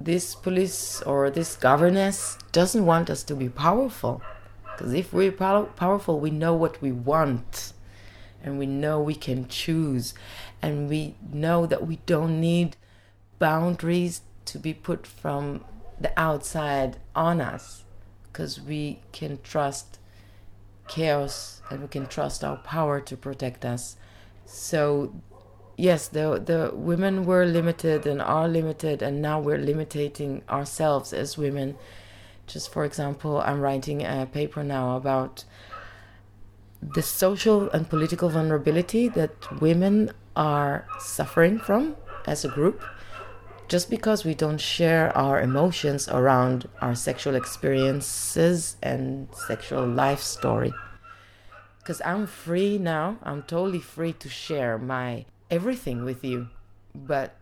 this 0.00 0.34
police 0.34 1.02
or 1.02 1.30
this 1.30 1.56
governess 1.56 2.38
doesn't 2.52 2.84
want 2.84 3.10
us 3.10 3.22
to 3.24 3.34
be 3.34 3.48
powerful. 3.48 4.22
Because 4.72 4.92
if 4.94 5.12
we're 5.12 5.32
pow- 5.32 5.68
powerful, 5.76 6.20
we 6.20 6.30
know 6.30 6.54
what 6.54 6.80
we 6.80 6.92
want 6.92 7.72
and 8.48 8.58
we 8.58 8.64
know 8.64 8.98
we 8.98 9.14
can 9.14 9.46
choose 9.46 10.14
and 10.62 10.88
we 10.88 11.14
know 11.30 11.66
that 11.66 11.86
we 11.86 11.96
don't 12.06 12.40
need 12.40 12.76
boundaries 13.38 14.22
to 14.46 14.58
be 14.58 14.72
put 14.72 15.06
from 15.06 15.62
the 16.00 16.10
outside 16.18 16.96
on 17.14 17.42
us 17.42 17.84
because 18.24 18.58
we 18.58 19.00
can 19.12 19.38
trust 19.42 19.98
chaos 20.88 21.60
and 21.68 21.82
we 21.82 21.88
can 21.88 22.06
trust 22.06 22.42
our 22.42 22.56
power 22.56 23.00
to 23.00 23.16
protect 23.16 23.66
us. 23.66 23.96
So 24.46 25.12
yes 25.76 26.08
the 26.08 26.42
the 26.44 26.70
women 26.74 27.26
were 27.26 27.44
limited 27.44 28.06
and 28.06 28.22
are 28.22 28.48
limited 28.48 29.02
and 29.02 29.20
now 29.20 29.38
we're 29.38 29.58
limiting 29.58 30.42
ourselves 30.48 31.12
as 31.12 31.36
women. 31.36 31.76
Just 32.46 32.72
for 32.72 32.86
example 32.86 33.42
i'm 33.42 33.60
writing 33.60 34.02
a 34.02 34.26
paper 34.32 34.64
now 34.64 34.96
about 34.96 35.44
the 36.82 37.02
social 37.02 37.68
and 37.70 37.88
political 37.88 38.28
vulnerability 38.28 39.08
that 39.08 39.60
women 39.60 40.12
are 40.36 40.86
suffering 41.00 41.58
from 41.58 41.96
as 42.26 42.44
a 42.44 42.48
group 42.48 42.82
just 43.68 43.90
because 43.90 44.24
we 44.24 44.34
don't 44.34 44.60
share 44.60 45.14
our 45.16 45.40
emotions 45.40 46.08
around 46.08 46.68
our 46.80 46.94
sexual 46.94 47.34
experiences 47.34 48.76
and 48.82 49.28
sexual 49.46 49.86
life 49.86 50.20
story. 50.20 50.72
Because 51.80 52.00
i'm 52.04 52.26
free 52.26 52.78
now. 52.78 53.18
I'm 53.22 53.42
totally 53.42 53.80
free 53.80 54.12
to 54.14 54.28
share 54.28 54.78
my 54.78 55.26
everything 55.50 56.04
with 56.04 56.24
you. 56.24 56.48
But 56.94 57.34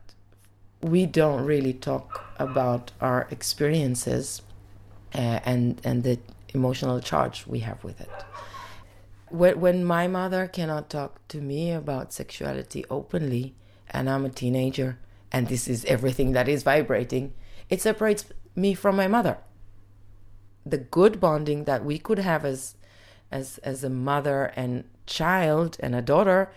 we 0.81 1.07
don't 1.07 1.44
really 1.44 1.72
talk 1.72 2.25
about 2.38 2.92
our 3.01 3.27
experiences 3.31 4.42
uh, 5.14 5.40
and 5.44 5.81
and 5.85 6.03
the 6.03 6.18
emotional 6.55 7.01
charge 7.01 7.46
we 7.46 7.61
have 7.61 7.83
with 7.85 8.01
it 8.01 8.11
when, 9.37 9.61
when 9.61 9.85
my 9.85 10.07
mother 10.07 10.46
cannot 10.46 10.90
talk 10.90 11.27
to 11.29 11.40
me 11.40 11.72
about 11.72 12.12
sexuality 12.12 12.85
openly 12.90 13.55
and 13.90 14.09
i'm 14.09 14.25
a 14.25 14.31
teenager 14.31 14.99
and 15.33 15.49
this 15.49 15.68
is 15.68 15.85
everything 15.85 16.33
that 16.33 16.49
is 16.49 16.62
vibrating 16.62 17.33
it 17.68 17.81
separates 17.83 18.25
me 18.55 18.75
from 18.75 18.96
my 18.96 19.09
mother. 19.09 19.38
The 20.64 20.79
good 20.79 21.20
bonding 21.20 21.64
that 21.64 21.85
we 21.85 21.99
could 21.99 22.18
have 22.18 22.44
as 22.44 22.75
as 23.31 23.59
as 23.59 23.83
a 23.83 23.90
mother 23.90 24.53
and 24.57 24.85
child 25.05 25.77
and 25.81 25.94
a 25.94 26.03
daughter 26.03 26.51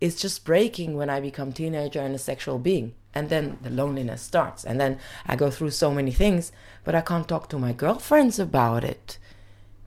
is 0.00 0.16
just 0.16 0.44
breaking 0.44 0.96
when 0.96 1.08
I 1.10 1.20
become 1.20 1.52
teenager 1.52 2.00
and 2.00 2.14
a 2.14 2.18
sexual 2.18 2.58
being. 2.58 2.94
And 3.14 3.30
then 3.30 3.58
the 3.62 3.70
loneliness 3.70 4.20
starts. 4.20 4.62
And 4.64 4.78
then 4.78 4.98
I 5.26 5.36
go 5.36 5.50
through 5.50 5.70
so 5.70 5.90
many 5.90 6.12
things, 6.12 6.52
but 6.84 6.94
I 6.94 7.00
can't 7.00 7.26
talk 7.26 7.48
to 7.48 7.58
my 7.58 7.72
girlfriends 7.72 8.38
about 8.38 8.84
it 8.84 9.18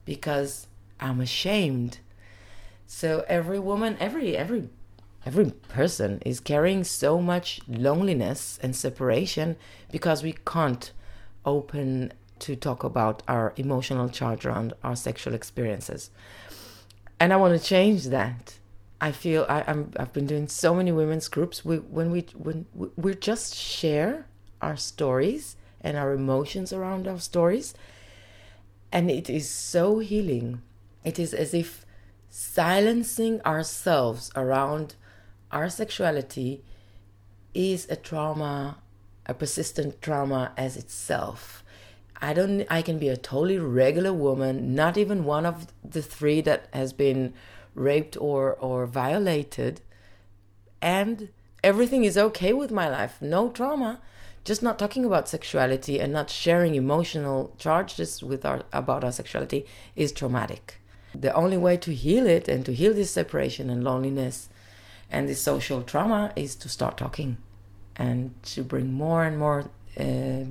because 0.04 0.66
I'm 0.98 1.20
ashamed. 1.20 2.00
So 2.92 3.24
every 3.28 3.60
woman, 3.60 3.96
every 4.00 4.36
every 4.36 4.68
every 5.24 5.52
person 5.68 6.20
is 6.26 6.40
carrying 6.40 6.82
so 6.82 7.20
much 7.22 7.60
loneliness 7.68 8.58
and 8.64 8.74
separation 8.74 9.54
because 9.92 10.24
we 10.24 10.32
can't 10.44 10.90
open 11.46 12.12
to 12.40 12.56
talk 12.56 12.82
about 12.82 13.22
our 13.28 13.54
emotional 13.56 14.08
charge 14.08 14.44
around 14.44 14.72
our 14.82 14.96
sexual 14.96 15.34
experiences. 15.34 16.10
And 17.20 17.32
I 17.32 17.36
want 17.36 17.56
to 17.56 17.64
change 17.64 18.06
that. 18.06 18.58
I 19.00 19.12
feel 19.12 19.46
I, 19.48 19.62
am 19.68 19.92
I've 19.96 20.12
been 20.12 20.26
doing 20.26 20.48
so 20.48 20.74
many 20.74 20.90
women's 20.90 21.28
groups. 21.28 21.64
We 21.64 21.76
when 21.76 22.10
we 22.10 22.26
when 22.36 22.66
we, 22.74 22.88
we 22.96 23.14
just 23.14 23.54
share 23.54 24.26
our 24.60 24.76
stories 24.76 25.54
and 25.80 25.96
our 25.96 26.12
emotions 26.12 26.72
around 26.72 27.06
our 27.06 27.20
stories, 27.20 27.72
and 28.90 29.08
it 29.08 29.30
is 29.30 29.48
so 29.48 30.00
healing. 30.00 30.62
It 31.04 31.20
is 31.20 31.32
as 31.32 31.54
if 31.54 31.86
silencing 32.30 33.42
ourselves 33.42 34.30
around 34.36 34.94
our 35.50 35.68
sexuality 35.68 36.62
is 37.52 37.88
a 37.90 37.96
trauma, 37.96 38.78
a 39.26 39.34
persistent 39.34 40.00
trauma 40.00 40.52
as 40.56 40.76
itself. 40.76 41.64
I 42.22 42.32
don't 42.32 42.66
I 42.70 42.82
can 42.82 42.98
be 42.98 43.08
a 43.08 43.16
totally 43.16 43.58
regular 43.58 44.12
woman, 44.12 44.74
not 44.74 44.96
even 44.96 45.24
one 45.24 45.44
of 45.44 45.66
the 45.82 46.02
three 46.02 46.40
that 46.42 46.68
has 46.72 46.92
been 46.92 47.34
raped 47.74 48.16
or 48.16 48.54
or 48.54 48.86
violated 48.86 49.80
and 50.80 51.30
everything 51.64 52.04
is 52.04 52.16
okay 52.16 52.52
with 52.52 52.70
my 52.70 52.88
life. 52.88 53.20
No 53.20 53.50
trauma. 53.50 54.00
Just 54.42 54.62
not 54.62 54.78
talking 54.78 55.04
about 55.04 55.28
sexuality 55.28 56.00
and 56.00 56.12
not 56.12 56.30
sharing 56.30 56.74
emotional 56.74 57.54
charges 57.58 58.22
with 58.22 58.44
our 58.46 58.62
about 58.72 59.04
our 59.04 59.12
sexuality 59.12 59.66
is 59.96 60.12
traumatic 60.12 60.79
the 61.14 61.32
only 61.34 61.56
way 61.56 61.76
to 61.76 61.94
heal 61.94 62.26
it 62.26 62.48
and 62.48 62.64
to 62.66 62.72
heal 62.72 62.94
this 62.94 63.10
separation 63.10 63.70
and 63.70 63.84
loneliness 63.84 64.48
and 65.10 65.28
this 65.28 65.40
social 65.40 65.82
trauma 65.82 66.32
is 66.36 66.54
to 66.54 66.68
start 66.68 66.96
talking 66.96 67.36
and 67.96 68.34
to 68.42 68.62
bring 68.62 68.92
more 68.92 69.24
and 69.24 69.38
more 69.38 69.70
uh, 69.98 70.44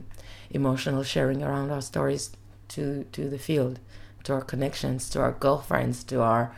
emotional 0.50 1.04
sharing 1.04 1.42
around 1.42 1.72
our 1.72 1.82
stories 1.82 2.32
to 2.68 3.06
to 3.12 3.30
the 3.30 3.40
field 3.40 3.80
to 4.24 4.34
our 4.34 4.42
connections 4.42 5.10
to 5.10 5.20
our 5.20 5.32
girlfriends 5.32 6.04
to 6.04 6.22
our 6.22 6.54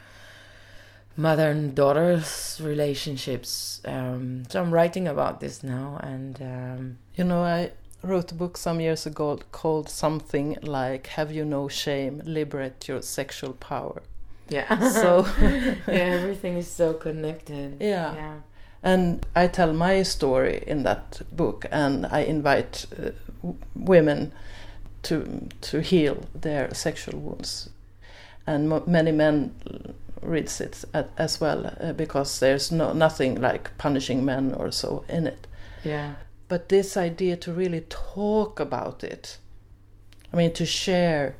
mother 1.17 1.49
and 1.49 1.75
daughter's 1.75 2.59
relationships. 2.63 3.81
Um, 3.85 4.43
so 4.49 4.61
I'm 4.61 4.73
writing 4.73 5.07
about 5.07 5.39
this 5.39 5.63
now, 5.63 5.99
and 6.01 6.41
um, 6.41 6.97
you 7.15 7.23
know, 7.23 7.43
I 7.43 7.71
wrote 8.03 8.31
a 8.31 8.35
book 8.35 8.57
some 8.57 8.79
years 8.79 9.05
ago 9.05 9.39
called 9.51 9.89
something 9.89 10.57
like 10.61 11.07
"Have 11.07 11.31
You 11.31 11.45
No 11.45 11.67
Shame? 11.67 12.21
Liberate 12.25 12.87
Your 12.87 13.01
Sexual 13.01 13.53
Power." 13.53 14.01
Yeah. 14.49 14.89
So 14.89 15.25
yeah, 15.41 15.75
everything 15.87 16.57
is 16.57 16.67
so 16.67 16.93
connected. 16.93 17.77
Yeah. 17.79 18.15
yeah. 18.15 18.35
And 18.83 19.25
I 19.35 19.47
tell 19.47 19.73
my 19.73 20.03
story 20.03 20.63
in 20.65 20.83
that 20.83 21.21
book, 21.31 21.65
and 21.71 22.05
I 22.07 22.21
invite 22.21 22.85
uh, 22.99 23.11
women 23.75 24.31
to 25.03 25.47
to 25.61 25.81
heal 25.81 26.25
their 26.33 26.73
sexual 26.73 27.19
wounds, 27.19 27.69
and 28.47 28.85
many 28.87 29.11
men 29.11 29.53
reads 30.21 30.61
it 30.61 30.83
as 31.17 31.41
well 31.41 31.75
uh, 31.79 31.93
because 31.93 32.39
there's 32.39 32.71
no 32.71 32.93
nothing 32.93 33.41
like 33.41 33.75
punishing 33.77 34.25
men 34.25 34.53
or 34.53 34.71
so 34.71 35.03
in 35.09 35.27
it. 35.27 35.47
Yeah. 35.83 36.15
But 36.51 36.67
this 36.67 36.97
idea 36.97 37.37
to 37.37 37.53
really 37.53 37.85
talk 37.87 38.59
about 38.59 39.05
it, 39.05 39.37
I 40.33 40.35
mean, 40.35 40.51
to 40.51 40.65
share. 40.65 41.37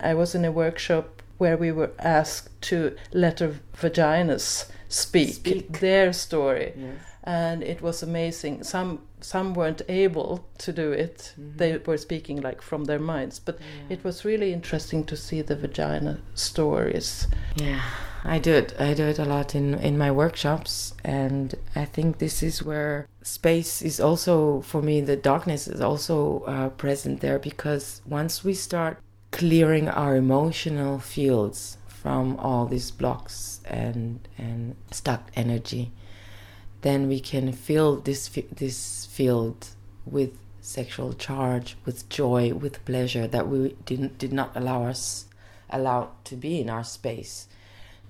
I 0.00 0.14
was 0.14 0.34
in 0.34 0.42
a 0.42 0.50
workshop 0.50 1.20
where 1.36 1.58
we 1.58 1.70
were 1.70 1.90
asked 1.98 2.62
to 2.70 2.96
let 3.12 3.42
our 3.42 3.56
vaginas 3.76 4.70
speak, 4.88 5.34
speak. 5.34 5.80
their 5.80 6.14
story. 6.14 6.72
Yes. 6.78 6.94
And 7.24 7.62
it 7.62 7.82
was 7.82 8.02
amazing. 8.02 8.64
Some 8.64 9.00
some 9.20 9.52
weren't 9.52 9.82
able 9.86 10.46
to 10.60 10.72
do 10.72 10.92
it. 10.92 11.34
Mm-hmm. 11.38 11.58
They 11.58 11.76
were 11.76 11.98
speaking 11.98 12.40
like 12.40 12.62
from 12.62 12.84
their 12.84 12.98
minds. 12.98 13.38
But 13.38 13.58
yeah. 13.60 13.96
it 13.96 14.02
was 14.02 14.24
really 14.24 14.54
interesting 14.54 15.04
to 15.04 15.16
see 15.16 15.42
the 15.42 15.56
vagina 15.56 16.20
stories. 16.34 17.26
Yeah. 17.56 17.82
I 18.24 18.38
do 18.38 18.54
it. 18.54 18.74
I 18.80 18.94
do 18.94 19.04
it 19.04 19.18
a 19.18 19.26
lot 19.26 19.54
in 19.54 19.74
in 19.74 19.98
my 19.98 20.10
workshops, 20.10 20.94
and 21.04 21.54
I 21.76 21.84
think 21.84 22.18
this 22.18 22.42
is 22.42 22.62
where 22.62 23.06
space 23.24 23.82
is 23.82 23.98
also 23.98 24.60
for 24.60 24.80
me. 24.82 25.00
The 25.00 25.16
darkness 25.16 25.66
is 25.66 25.80
also 25.80 26.44
uh, 26.46 26.68
present 26.68 27.20
there 27.20 27.38
because 27.38 28.00
once 28.06 28.44
we 28.44 28.54
start 28.54 28.98
clearing 29.32 29.88
our 29.88 30.14
emotional 30.14 31.00
fields 31.00 31.78
from 31.88 32.36
all 32.36 32.66
these 32.66 32.90
blocks 32.92 33.60
and 33.64 34.28
and 34.38 34.76
stuck 34.92 35.30
energy, 35.34 35.90
then 36.82 37.08
we 37.08 37.18
can 37.18 37.52
fill 37.52 37.96
this 37.96 38.28
this 38.52 39.06
field 39.06 39.68
with 40.04 40.38
sexual 40.60 41.14
charge, 41.14 41.76
with 41.84 42.08
joy, 42.08 42.52
with 42.54 42.84
pleasure 42.84 43.26
that 43.26 43.48
we 43.48 43.74
didn't 43.86 44.18
did 44.18 44.32
not 44.32 44.52
allow 44.54 44.84
us 44.84 45.26
allow 45.70 46.10
to 46.24 46.36
be 46.36 46.60
in 46.60 46.68
our 46.70 46.84
space 46.84 47.48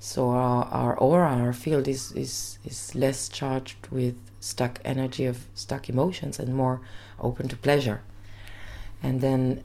so 0.04 0.28
our, 0.28 0.66
our 0.66 0.94
aura, 0.98 1.34
our 1.34 1.54
field 1.54 1.88
is, 1.88 2.12
is, 2.12 2.58
is 2.62 2.94
less 2.94 3.26
charged 3.26 3.86
with 3.90 4.14
stuck 4.38 4.78
energy 4.84 5.24
of 5.24 5.46
stuck 5.54 5.88
emotions 5.88 6.38
and 6.38 6.54
more 6.54 6.82
open 7.18 7.48
to 7.48 7.56
pleasure. 7.56 8.02
And 9.02 9.22
then, 9.22 9.64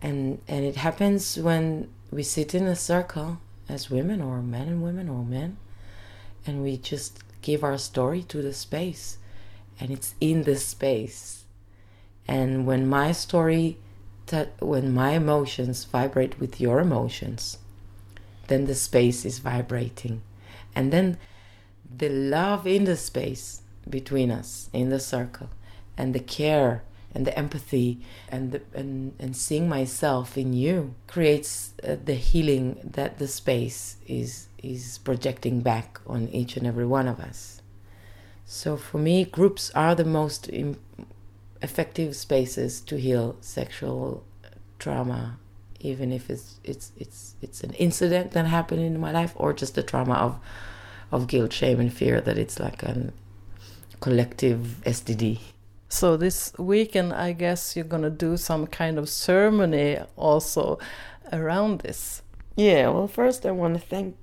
and, 0.00 0.40
and 0.46 0.64
it 0.64 0.76
happens 0.76 1.36
when 1.36 1.90
we 2.12 2.22
sit 2.22 2.54
in 2.54 2.68
a 2.68 2.76
circle 2.76 3.40
as 3.68 3.90
women 3.90 4.22
or 4.22 4.40
men 4.42 4.68
and 4.68 4.80
women 4.80 5.08
or 5.08 5.24
men, 5.24 5.56
and 6.46 6.62
we 6.62 6.76
just 6.76 7.18
give 7.42 7.64
our 7.64 7.76
story 7.76 8.22
to 8.22 8.42
the 8.42 8.54
space, 8.54 9.18
and 9.80 9.90
it's 9.90 10.14
in 10.20 10.44
the 10.44 10.54
space. 10.54 11.46
And 12.28 12.64
when 12.64 12.88
my 12.88 13.10
story, 13.10 13.76
that 14.26 14.52
when 14.62 14.94
my 14.94 15.14
emotions 15.14 15.84
vibrate 15.84 16.38
with 16.38 16.60
your 16.60 16.78
emotions, 16.78 17.58
then 18.50 18.66
the 18.66 18.74
space 18.74 19.24
is 19.24 19.38
vibrating. 19.38 20.20
And 20.74 20.92
then 20.92 21.16
the 21.96 22.10
love 22.10 22.66
in 22.66 22.84
the 22.84 22.96
space 22.96 23.62
between 23.88 24.30
us, 24.30 24.68
in 24.74 24.90
the 24.90 25.00
circle, 25.00 25.48
and 25.96 26.14
the 26.14 26.20
care 26.20 26.82
and 27.14 27.26
the 27.26 27.36
empathy 27.36 27.98
and 28.28 28.52
the, 28.52 28.60
and, 28.74 29.14
and 29.18 29.36
seeing 29.36 29.68
myself 29.68 30.36
in 30.36 30.52
you 30.52 30.94
creates 31.06 31.72
uh, 31.82 31.96
the 32.04 32.14
healing 32.14 32.78
that 32.84 33.18
the 33.18 33.26
space 33.26 33.96
is 34.06 34.48
is 34.62 34.98
projecting 34.98 35.60
back 35.60 35.98
on 36.06 36.28
each 36.28 36.56
and 36.56 36.66
every 36.66 36.86
one 36.86 37.08
of 37.08 37.18
us. 37.18 37.62
So 38.44 38.76
for 38.76 38.98
me, 38.98 39.24
groups 39.24 39.70
are 39.74 39.94
the 39.94 40.04
most 40.04 40.50
Im- 40.52 40.78
effective 41.62 42.14
spaces 42.14 42.80
to 42.82 42.98
heal 42.98 43.36
sexual 43.40 44.22
trauma 44.78 45.38
even 45.80 46.12
if 46.12 46.30
it's 46.30 46.60
it's 46.64 46.92
it's 46.96 47.34
it's 47.40 47.62
an 47.62 47.72
incident 47.74 48.32
that 48.32 48.46
happened 48.46 48.82
in 48.82 49.00
my 49.00 49.10
life 49.10 49.32
or 49.36 49.52
just 49.52 49.74
the 49.74 49.82
trauma 49.82 50.14
of 50.14 50.38
of 51.12 51.26
guilt, 51.26 51.52
shame, 51.52 51.80
and 51.80 51.92
fear 51.92 52.20
that 52.20 52.38
it's 52.38 52.60
like 52.60 52.82
a 52.82 53.12
collective 54.00 54.80
STD. 54.84 55.40
So 55.88 56.16
this 56.16 56.52
weekend, 56.56 57.12
I 57.12 57.32
guess 57.32 57.74
you're 57.74 57.84
gonna 57.84 58.10
do 58.10 58.36
some 58.36 58.66
kind 58.66 58.98
of 58.98 59.08
ceremony 59.08 59.98
also 60.16 60.78
around 61.32 61.80
this. 61.80 62.22
Yeah. 62.56 62.90
Well, 62.90 63.08
first 63.08 63.46
I 63.46 63.50
want 63.50 63.74
to 63.74 63.80
thank 63.80 64.16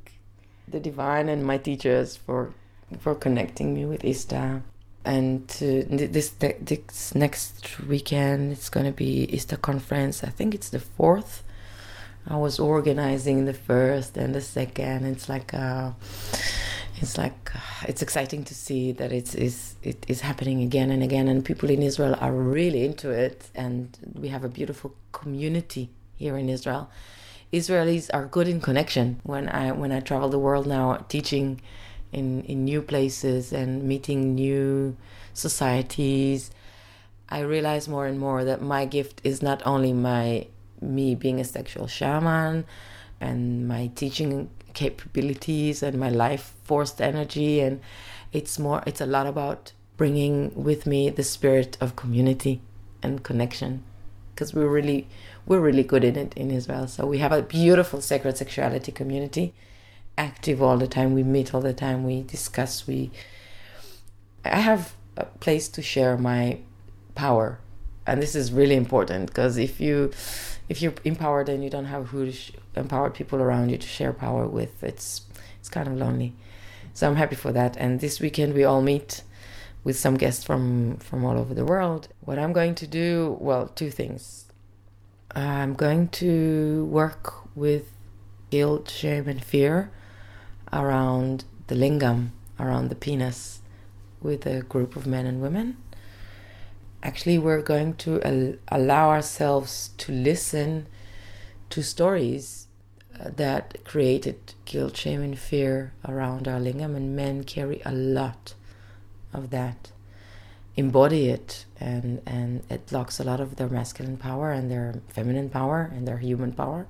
the 0.67 0.79
divine 0.79 1.29
and 1.29 1.45
my 1.45 1.57
teachers 1.57 2.15
for 2.15 2.53
for 2.99 3.15
connecting 3.15 3.73
me 3.73 3.85
with 3.85 4.03
ISTA 4.05 4.61
and 5.03 5.47
to, 5.47 5.83
this 5.85 6.29
this 6.29 7.15
next 7.15 7.79
weekend 7.79 8.51
it's 8.51 8.69
going 8.69 8.85
to 8.85 8.91
be 8.91 9.25
ISTA 9.33 9.57
conference. 9.57 10.23
I 10.23 10.29
think 10.29 10.53
it's 10.53 10.69
the 10.69 10.79
fourth 10.79 11.43
I 12.29 12.35
was 12.35 12.59
organizing 12.59 13.45
the 13.45 13.53
first 13.53 14.17
and 14.17 14.35
the 14.35 14.41
second. 14.41 15.05
It's 15.05 15.29
like 15.29 15.53
uh, 15.53 15.91
it's 16.97 17.17
like 17.17 17.51
uh, 17.55 17.85
it's 17.87 18.01
exciting 18.01 18.43
to 18.45 18.55
see 18.55 18.91
that 18.93 19.11
it's 19.11 19.33
is 19.35 19.75
it 19.83 20.05
is 20.07 20.21
happening 20.21 20.61
again 20.61 20.91
and 20.91 21.01
again, 21.03 21.27
and 21.27 21.43
people 21.43 21.69
in 21.69 21.81
Israel 21.81 22.15
are 22.19 22.33
really 22.33 22.83
into 22.83 23.09
it, 23.11 23.49
and 23.55 23.97
we 24.13 24.27
have 24.27 24.43
a 24.43 24.49
beautiful 24.49 24.93
community 25.11 25.89
here 26.15 26.37
in 26.37 26.49
Israel. 26.49 26.89
Israelis 27.53 28.09
are 28.13 28.25
good 28.25 28.47
in 28.47 28.59
connection. 28.59 29.21
When 29.23 29.47
I 29.47 29.71
when 29.71 29.91
I 29.91 30.01
travel 30.01 30.29
the 30.29 30.39
world 30.39 30.67
now, 30.67 31.05
teaching 31.07 31.61
in 32.11 32.41
in 32.43 32.65
new 32.65 32.81
places 32.81 33.53
and 33.53 33.83
meeting 33.83 34.35
new 34.35 34.97
societies 35.33 36.51
I 37.29 37.39
realize 37.39 37.89
more 37.89 38.07
and 38.07 38.19
more 38.19 38.43
that 38.45 38.61
my 38.61 38.85
gift 38.85 39.19
is 39.23 39.41
not 39.41 39.61
only 39.65 39.91
my 39.91 40.47
me 40.81 41.15
being 41.15 41.39
a 41.39 41.43
sexual 41.43 41.87
shaman 41.87 42.65
and 43.19 43.67
my 43.67 43.91
teaching 43.95 44.49
capabilities 44.73 45.81
and 45.81 45.99
my 45.99 46.09
life 46.09 46.53
forced 46.63 47.01
energy. 47.01 47.59
And 47.59 47.81
it's 48.31 48.59
more 48.59 48.83
it's 48.85 49.01
a 49.01 49.05
lot 49.05 49.27
about 49.27 49.71
bringing 49.97 50.51
with 50.53 50.85
me 50.85 51.09
the 51.09 51.23
spirit 51.23 51.77
of 51.81 51.95
community 51.95 52.61
and 53.01 53.23
connection 53.23 53.83
because 54.33 54.53
we're 54.53 54.67
really 54.67 55.07
we're 55.47 55.59
really 55.59 55.83
good 55.83 56.03
in 56.03 56.15
it 56.15 56.33
in 56.35 56.51
Israel. 56.51 56.87
So 56.87 57.05
we 57.05 57.17
have 57.19 57.31
a 57.31 57.41
beautiful 57.41 58.01
sacred 58.01 58.37
sexuality 58.37 58.91
community 58.91 59.53
active 60.17 60.61
all 60.61 60.77
the 60.77 60.87
time. 60.87 61.13
We 61.13 61.23
meet 61.23 61.53
all 61.53 61.61
the 61.61 61.73
time. 61.73 62.03
We 62.03 62.23
discuss. 62.23 62.87
We 62.87 63.11
I 64.45 64.59
have 64.59 64.95
a 65.15 65.25
place 65.25 65.67
to 65.69 65.81
share 65.81 66.17
my 66.17 66.59
power. 67.15 67.59
And 68.05 68.21
this 68.21 68.35
is 68.35 68.53
really 68.53 68.75
important 68.75 69.27
because 69.27 69.57
if 69.57 69.81
you 69.81 70.11
if 70.69 70.81
you're 70.81 70.93
empowered 71.03 71.49
and 71.49 71.63
you 71.63 71.69
don't 71.69 71.85
have 71.85 72.13
sh- 72.31 72.51
empowered 72.75 73.13
people 73.13 73.41
around 73.41 73.69
you 73.69 73.77
to 73.77 73.87
share 73.87 74.13
power 74.13 74.47
with. 74.47 74.83
It's 74.83 75.21
it's 75.59 75.69
kind 75.69 75.87
of 75.87 75.95
lonely. 75.95 76.33
So 76.93 77.07
i'm 77.07 77.15
happy 77.15 77.35
for 77.35 77.51
that. 77.51 77.77
And 77.77 77.99
this 77.99 78.19
weekend 78.19 78.53
we 78.53 78.63
all 78.63 78.81
meet 78.81 79.23
with 79.83 79.97
some 79.97 80.17
guests 80.17 80.43
from 80.43 80.97
from 80.97 81.23
all 81.25 81.37
over 81.37 81.53
the 81.53 81.65
world. 81.65 82.09
What 82.21 82.39
i'm 82.39 82.53
going 82.53 82.75
to 82.75 82.87
do 82.87 83.37
well 83.39 83.67
two 83.67 83.91
things. 83.91 84.45
I'm 85.31 85.73
going 85.73 86.07
to 86.23 86.85
work 86.85 87.55
with 87.55 87.91
guilt 88.49 88.89
shame 88.89 89.27
and 89.27 89.43
fear 89.43 89.91
around 90.71 91.45
the 91.67 91.75
lingam 91.75 92.29
around 92.59 92.89
the 92.89 92.95
penis 92.95 93.59
with 94.21 94.45
a 94.45 94.61
group 94.61 94.95
of 94.95 95.05
men 95.05 95.25
and 95.25 95.41
women 95.41 95.77
actually 97.03 97.37
we're 97.37 97.61
going 97.61 97.93
to 97.95 98.21
al- 98.23 98.55
allow 98.69 99.09
ourselves 99.09 99.91
to 99.97 100.11
listen 100.11 100.87
to 101.69 101.83
stories 101.83 102.67
uh, 103.19 103.29
that 103.35 103.83
created 103.83 104.53
guilt, 104.65 104.95
shame, 104.97 105.21
and 105.21 105.37
fear 105.37 105.93
around 106.07 106.47
our 106.47 106.59
lingam, 106.59 106.95
and 106.95 107.15
men 107.15 107.43
carry 107.43 107.81
a 107.85 107.91
lot 107.91 108.53
of 109.33 109.49
that. 109.49 109.91
Embody 110.75 111.27
it, 111.27 111.65
and 111.79 112.21
and 112.25 112.63
it 112.69 112.85
blocks 112.85 113.19
a 113.19 113.23
lot 113.23 113.39
of 113.39 113.55
their 113.55 113.67
masculine 113.67 114.17
power 114.17 114.51
and 114.51 114.69
their 114.69 115.01
feminine 115.07 115.49
power 115.49 115.91
and 115.93 116.07
their 116.07 116.19
human 116.19 116.51
power. 116.51 116.87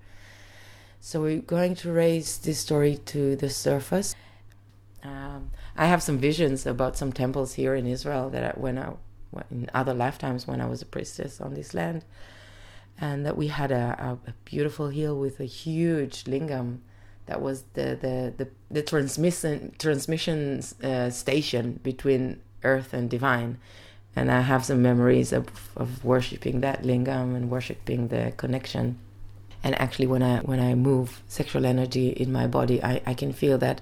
So 1.00 1.22
we're 1.22 1.40
going 1.40 1.76
to 1.76 1.92
raise 1.92 2.38
this 2.38 2.60
story 2.60 2.98
to 3.06 3.38
the 3.38 3.50
surface. 3.50 4.14
Um, 5.04 5.52
I 5.78 5.86
have 5.86 6.04
some 6.04 6.18
visions 6.18 6.66
about 6.66 6.98
some 6.98 7.14
temples 7.14 7.54
here 7.54 7.76
in 7.76 7.88
Israel 7.88 8.30
that 8.32 8.44
I, 8.44 8.60
when 8.60 8.78
I 8.78 8.94
in 9.52 9.70
other 9.74 9.94
lifetimes 9.94 10.48
when 10.48 10.62
I 10.62 10.66
was 10.66 10.82
a 10.82 10.86
priestess 10.86 11.42
on 11.42 11.54
this 11.54 11.74
land, 11.74 12.04
and 13.00 13.26
that 13.26 13.38
we 13.38 13.48
had 13.48 13.72
a, 13.72 14.18
a, 14.26 14.30
a 14.30 14.34
beautiful 14.46 14.90
hill 14.90 15.20
with 15.20 15.40
a 15.40 15.46
huge 15.46 16.24
lingam 16.24 16.80
that 17.28 17.42
was 17.42 17.64
the 17.74 17.98
the 18.02 18.34
the, 18.38 18.50
the 18.72 18.82
transmission 18.82 19.74
transmission 19.78 20.64
uh, 20.84 21.10
station 21.10 21.80
between 21.84 22.42
earth 22.64 22.94
and 22.94 23.10
divine. 23.10 23.60
And 24.16 24.32
i 24.32 24.42
have 24.42 24.66
some 24.66 24.82
memories 24.82 25.32
of, 25.32 25.46
of 25.76 26.04
worshiping 26.04 26.62
that 26.62 26.82
lingam 26.82 27.36
and 27.36 27.52
worshiping 27.52 28.08
the 28.08 28.34
connection. 28.36 28.98
And 29.64 29.80
actually 29.80 30.08
when 30.08 30.24
i 30.24 30.40
when 30.40 30.60
i 30.60 30.74
move 30.74 31.22
sexual 31.28 31.66
energy 31.66 32.10
in 32.10 32.32
my 32.32 32.48
body 32.48 32.84
i, 32.84 33.02
I 33.06 33.14
can 33.14 33.32
feel 33.32 33.58
that 33.60 33.82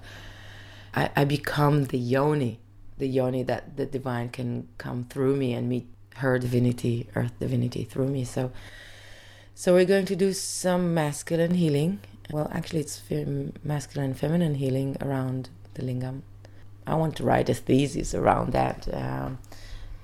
I, 0.94 1.10
I 1.16 1.26
become 1.26 1.86
the 1.86 1.98
yoni 1.98 2.60
the 2.98 3.08
yoni 3.08 3.44
that 3.44 3.78
the 3.78 3.86
divine 3.86 4.30
can 4.30 4.68
come 4.78 5.04
through 5.04 5.36
me 5.36 5.54
and 5.54 5.68
meet 5.68 5.88
her 6.18 6.40
divinity 6.40 7.08
earth 7.16 7.38
divinity 7.40 7.84
through 7.84 8.08
me 8.08 8.24
so 8.24 8.52
so 9.58 9.74
we're 9.74 9.86
going 9.86 10.06
to 10.08 10.18
do 10.18 10.34
some 10.34 10.94
masculine 10.94 11.54
healing. 11.54 12.02
Well, 12.30 12.52
actually, 12.54 12.82
it's 12.82 13.02
masculine 13.64 14.10
and 14.12 14.20
feminine 14.20 14.56
healing 14.56 14.98
around 15.00 15.48
the 15.76 15.82
lingam. 15.82 16.24
I 16.86 16.96
want 16.96 17.16
to 17.18 17.24
write 17.24 17.48
a 17.48 17.54
thesis 17.54 18.14
around 18.14 18.52
that, 18.52 18.86
um, 18.94 19.40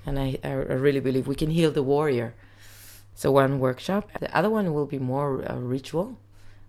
and 0.06 0.18
I, 0.18 0.38
I 0.42 0.52
really 0.52 1.00
believe 1.00 1.26
we 1.26 1.34
can 1.34 1.50
heal 1.50 1.70
the 1.70 1.82
warrior. 1.82 2.34
So 3.14 3.30
one 3.30 3.60
workshop. 3.60 4.10
The 4.20 4.34
other 4.34 4.48
one 4.48 4.72
will 4.72 4.86
be 4.86 4.98
more 4.98 5.44
uh, 5.46 5.56
ritual. 5.56 6.16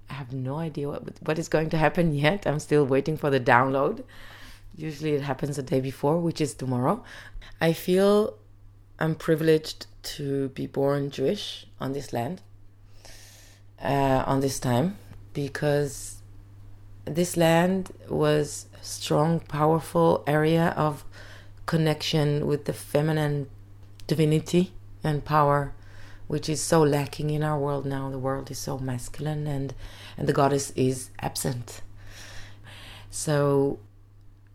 I 0.09 0.15
have 0.15 0.33
no 0.33 0.57
idea 0.57 0.89
what 0.89 1.03
what 1.21 1.39
is 1.39 1.47
going 1.47 1.69
to 1.69 1.77
happen 1.77 2.13
yet. 2.27 2.45
I'm 2.45 2.59
still 2.59 2.85
waiting 2.85 3.15
for 3.15 3.29
the 3.29 3.39
download. 3.39 4.03
Usually 4.75 5.13
it 5.13 5.21
happens 5.21 5.55
the 5.55 5.63
day 5.63 5.79
before, 5.79 6.19
which 6.19 6.41
is 6.41 6.53
tomorrow. 6.53 7.03
I 7.61 7.73
feel 7.73 8.37
I'm 8.99 9.15
privileged 9.15 9.87
to 10.03 10.49
be 10.49 10.67
born 10.67 11.11
Jewish 11.11 11.65
on 11.79 11.93
this 11.93 12.11
land 12.13 12.41
uh, 13.81 14.23
on 14.25 14.39
this 14.39 14.59
time 14.59 14.97
because 15.33 16.17
this 17.05 17.35
land 17.35 17.91
was 18.07 18.67
strong, 18.81 19.39
powerful 19.39 20.23
area 20.25 20.73
of 20.77 21.03
connection 21.65 22.47
with 22.47 22.65
the 22.65 22.73
feminine 22.73 23.49
divinity 24.07 24.73
and 25.03 25.23
power, 25.25 25.73
which 26.27 26.47
is 26.47 26.61
so 26.61 26.81
lacking 26.81 27.29
in 27.29 27.43
our 27.43 27.59
world 27.59 27.85
now. 27.85 28.09
The 28.09 28.19
world 28.19 28.49
is 28.51 28.59
so 28.59 28.77
masculine, 28.77 29.47
and 29.47 29.73
and 30.17 30.27
the 30.27 30.33
goddess 30.33 30.71
is 30.71 31.09
absent. 31.19 31.81
So, 33.09 33.79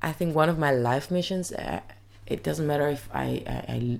I 0.00 0.12
think 0.12 0.34
one 0.34 0.48
of 0.48 0.58
my 0.58 0.70
life 0.70 1.10
missions. 1.10 1.52
Uh, 1.52 1.80
it 2.26 2.42
doesn't 2.42 2.66
matter 2.66 2.88
if 2.88 3.08
I, 3.12 3.42
I, 3.46 3.72
I 3.72 3.98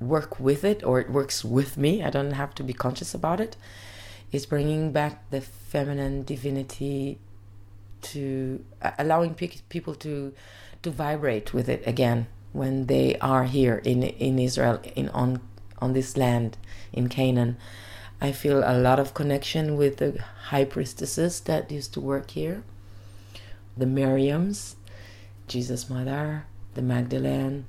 work 0.00 0.40
with 0.40 0.64
it 0.64 0.82
or 0.82 1.00
it 1.00 1.10
works 1.10 1.44
with 1.44 1.76
me. 1.76 2.02
I 2.02 2.10
don't 2.10 2.32
have 2.32 2.54
to 2.56 2.62
be 2.62 2.72
conscious 2.72 3.14
about 3.14 3.40
it 3.40 3.56
is 4.32 4.46
bringing 4.46 4.92
back 4.92 5.30
the 5.30 5.40
feminine 5.40 6.24
divinity 6.24 7.18
to 8.02 8.64
uh, 8.82 8.90
allowing 8.98 9.34
pe- 9.34 9.62
people 9.68 9.94
to 9.94 10.32
to 10.82 10.90
vibrate 10.90 11.52
with 11.54 11.68
it 11.68 11.82
again 11.86 12.26
when 12.52 12.86
they 12.86 13.16
are 13.18 13.44
here 13.44 13.80
in 13.84 14.02
in 14.02 14.38
Israel 14.38 14.80
in 14.94 15.08
on 15.10 15.40
on 15.78 15.92
this 15.92 16.16
land 16.16 16.56
in 16.92 17.08
Canaan. 17.08 17.56
I 18.20 18.32
feel 18.32 18.62
a 18.64 18.76
lot 18.78 18.98
of 18.98 19.12
connection 19.12 19.76
with 19.76 19.98
the 19.98 20.18
high 20.50 20.64
priestesses 20.64 21.40
that 21.40 21.70
used 21.70 21.92
to 21.94 22.00
work 22.00 22.30
here, 22.30 22.62
the 23.76 23.84
Miriams, 23.84 24.76
Jesus 25.48 25.88
Mother, 25.88 26.46
the 26.74 26.82
Magdalene. 26.82 27.66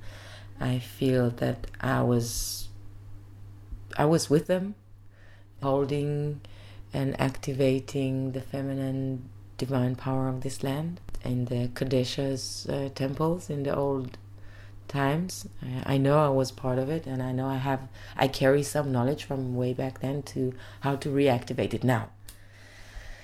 I 0.60 0.78
feel 0.78 1.30
that 1.30 1.66
I 1.80 2.02
was 2.02 2.68
I 3.96 4.04
was 4.04 4.28
with 4.28 4.46
them 4.46 4.74
holding 5.62 6.40
and 6.92 7.20
activating 7.20 8.32
the 8.32 8.40
feminine 8.40 9.28
divine 9.56 9.96
power 9.96 10.28
of 10.28 10.42
this 10.42 10.62
land 10.62 11.00
in 11.24 11.46
the 11.46 11.68
Kadesha's 11.74 12.66
uh, 12.68 12.90
temples 12.94 13.50
in 13.50 13.64
the 13.64 13.74
old 13.74 14.16
times. 14.86 15.46
I 15.84 15.98
know 15.98 16.18
I 16.18 16.28
was 16.28 16.50
part 16.50 16.78
of 16.78 16.88
it, 16.88 17.06
and 17.06 17.22
I 17.22 17.32
know 17.32 17.46
I 17.46 17.56
have 17.56 17.88
I 18.16 18.28
carry 18.28 18.62
some 18.62 18.90
knowledge 18.90 19.24
from 19.24 19.54
way 19.54 19.74
back 19.74 20.00
then 20.00 20.22
to 20.34 20.54
how 20.80 20.96
to 20.96 21.08
reactivate 21.08 21.74
it 21.74 21.84
now. 21.84 22.08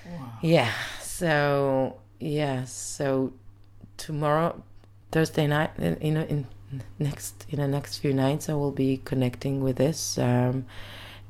Wow. 0.05 0.33
Yeah. 0.41 0.71
So 1.01 1.97
yeah. 2.19 2.65
So 2.65 3.33
tomorrow, 3.97 4.63
Thursday 5.11 5.47
night, 5.47 5.71
you 5.79 6.11
know, 6.11 6.23
in 6.23 6.47
next 6.99 7.45
in 7.49 7.59
the 7.59 7.67
next 7.67 7.99
few 7.99 8.13
nights, 8.13 8.49
I 8.49 8.53
will 8.53 8.71
be 8.71 9.01
connecting 9.05 9.61
with 9.63 9.77
this, 9.77 10.17
um, 10.17 10.65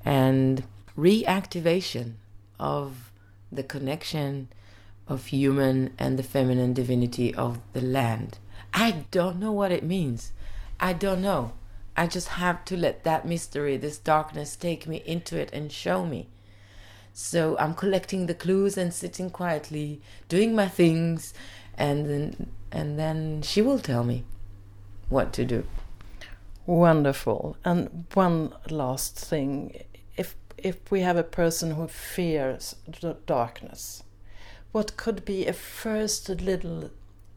and 0.03 0.63
reactivation 0.97 2.13
of 2.59 3.11
the 3.51 3.63
connection 3.63 4.47
of 5.07 5.27
human 5.27 5.93
and 5.99 6.17
the 6.17 6.23
feminine 6.23 6.73
divinity 6.73 7.33
of 7.35 7.59
the 7.73 7.81
land. 7.81 8.39
I 8.73 9.05
don't 9.11 9.39
know 9.39 9.51
what 9.51 9.71
it 9.71 9.83
means. 9.83 10.31
I 10.79 10.93
don't 10.93 11.21
know. 11.21 11.53
I 11.95 12.07
just 12.07 12.27
have 12.29 12.65
to 12.65 12.75
let 12.75 13.03
that 13.03 13.25
mystery, 13.25 13.77
this 13.77 13.97
darkness, 13.97 14.55
take 14.55 14.87
me 14.87 15.01
into 15.05 15.39
it 15.39 15.49
and 15.53 15.71
show 15.71 16.05
me. 16.05 16.27
So 17.13 17.57
I'm 17.57 17.73
collecting 17.73 18.25
the 18.25 18.33
clues 18.33 18.77
and 18.77 18.93
sitting 18.93 19.29
quietly, 19.29 20.01
doing 20.27 20.53
my 20.53 20.67
things, 20.67 21.33
and 21.77 22.09
then 22.09 22.51
and 22.71 22.99
then 22.99 23.41
she 23.41 23.61
will 23.61 23.79
tell 23.79 24.03
me 24.03 24.23
what 25.09 25.31
to 25.33 25.45
do. 25.45 25.65
Wonderful. 26.65 27.57
And 27.63 28.05
one 28.13 28.53
last 28.69 29.19
thing 29.19 29.83
if 30.17 30.35
if 30.57 30.91
we 30.91 31.01
have 31.01 31.17
a 31.17 31.23
person 31.23 31.71
who 31.71 31.87
fears 31.87 32.75
the 33.01 33.17
darkness, 33.25 34.03
what 34.71 34.97
could 34.97 35.23
be 35.25 35.45
a 35.45 35.53
first 35.53 36.29
little 36.29 36.89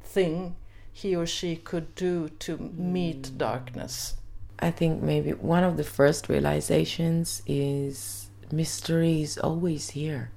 thing 0.02 0.56
he 0.92 1.14
or 1.14 1.26
she 1.26 1.56
could 1.56 1.94
do 1.94 2.30
to 2.40 2.56
meet 2.56 3.22
mm. 3.22 3.38
darkness? 3.38 4.16
I 4.58 4.70
think 4.72 5.02
maybe 5.02 5.32
one 5.32 5.62
of 5.62 5.76
the 5.76 5.84
first 5.84 6.28
realizations 6.28 7.42
is 7.46 8.30
mystery 8.50 9.22
is 9.22 9.38
always 9.38 9.90
here 9.90 10.30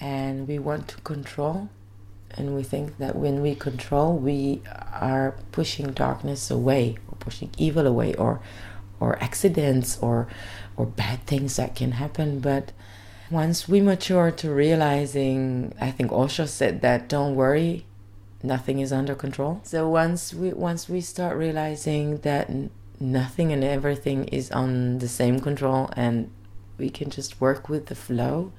and 0.00 0.46
we 0.46 0.58
want 0.58 0.88
to 0.88 0.96
control 0.98 1.68
and 2.32 2.54
we 2.54 2.62
think 2.62 2.98
that 2.98 3.16
when 3.16 3.40
we 3.40 3.54
control 3.54 4.16
we 4.16 4.62
are 4.92 5.36
pushing 5.52 5.92
darkness 5.92 6.50
away 6.50 6.96
or 7.08 7.16
pushing 7.18 7.50
evil 7.56 7.86
away 7.86 8.14
or 8.14 8.40
or 9.00 9.22
accidents 9.22 9.98
or 9.98 10.26
or 10.76 10.86
bad 10.86 11.24
things 11.26 11.56
that 11.56 11.74
can 11.74 11.92
happen. 11.92 12.40
But 12.40 12.72
once 13.30 13.68
we 13.68 13.80
mature 13.80 14.30
to 14.30 14.48
realizing 14.48 15.74
i 15.80 15.90
think 15.90 16.12
osho 16.12 16.46
said 16.46 16.80
that 16.80 17.08
don't 17.08 17.34
worry 17.34 17.84
nothing 18.46 18.78
is 18.78 18.92
under 18.92 19.14
control. 19.14 19.60
So 19.64 19.88
once 19.88 20.32
we 20.32 20.52
once 20.52 20.88
we 20.88 21.00
start 21.00 21.36
realizing 21.36 22.18
that 22.18 22.50
nothing 22.98 23.52
and 23.52 23.62
everything 23.62 24.24
is 24.28 24.50
on 24.50 24.98
the 24.98 25.08
same 25.08 25.40
control 25.40 25.90
and 25.96 26.30
we 26.78 26.88
can 26.88 27.10
just 27.10 27.40
work 27.40 27.68
with 27.68 27.86
the 27.86 27.94
flow 27.94 28.52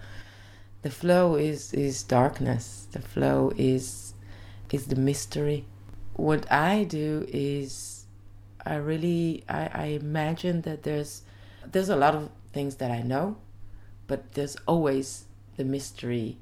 the 0.82 0.90
flow 0.90 1.36
is 1.36 1.74
is 1.74 2.04
darkness. 2.04 2.88
The 2.92 3.02
flow 3.02 3.52
is 3.58 4.14
is 4.72 4.88
the 4.88 4.96
mystery. 4.96 5.66
What 6.14 6.52
i 6.52 6.84
do 6.84 7.28
is 7.30 8.08
i 8.66 8.76
really 8.76 9.44
i, 9.48 9.70
I 9.74 9.86
imagine 10.02 10.62
that 10.62 10.82
there's 10.82 11.22
there's 11.72 11.90
a 11.90 11.96
lot 11.96 12.16
of 12.16 12.30
things 12.52 12.78
that 12.78 12.90
i 12.90 13.04
know 13.04 13.38
but 14.08 14.34
there's 14.34 14.58
always 14.66 15.26
the 15.58 15.64
mystery 15.64 16.38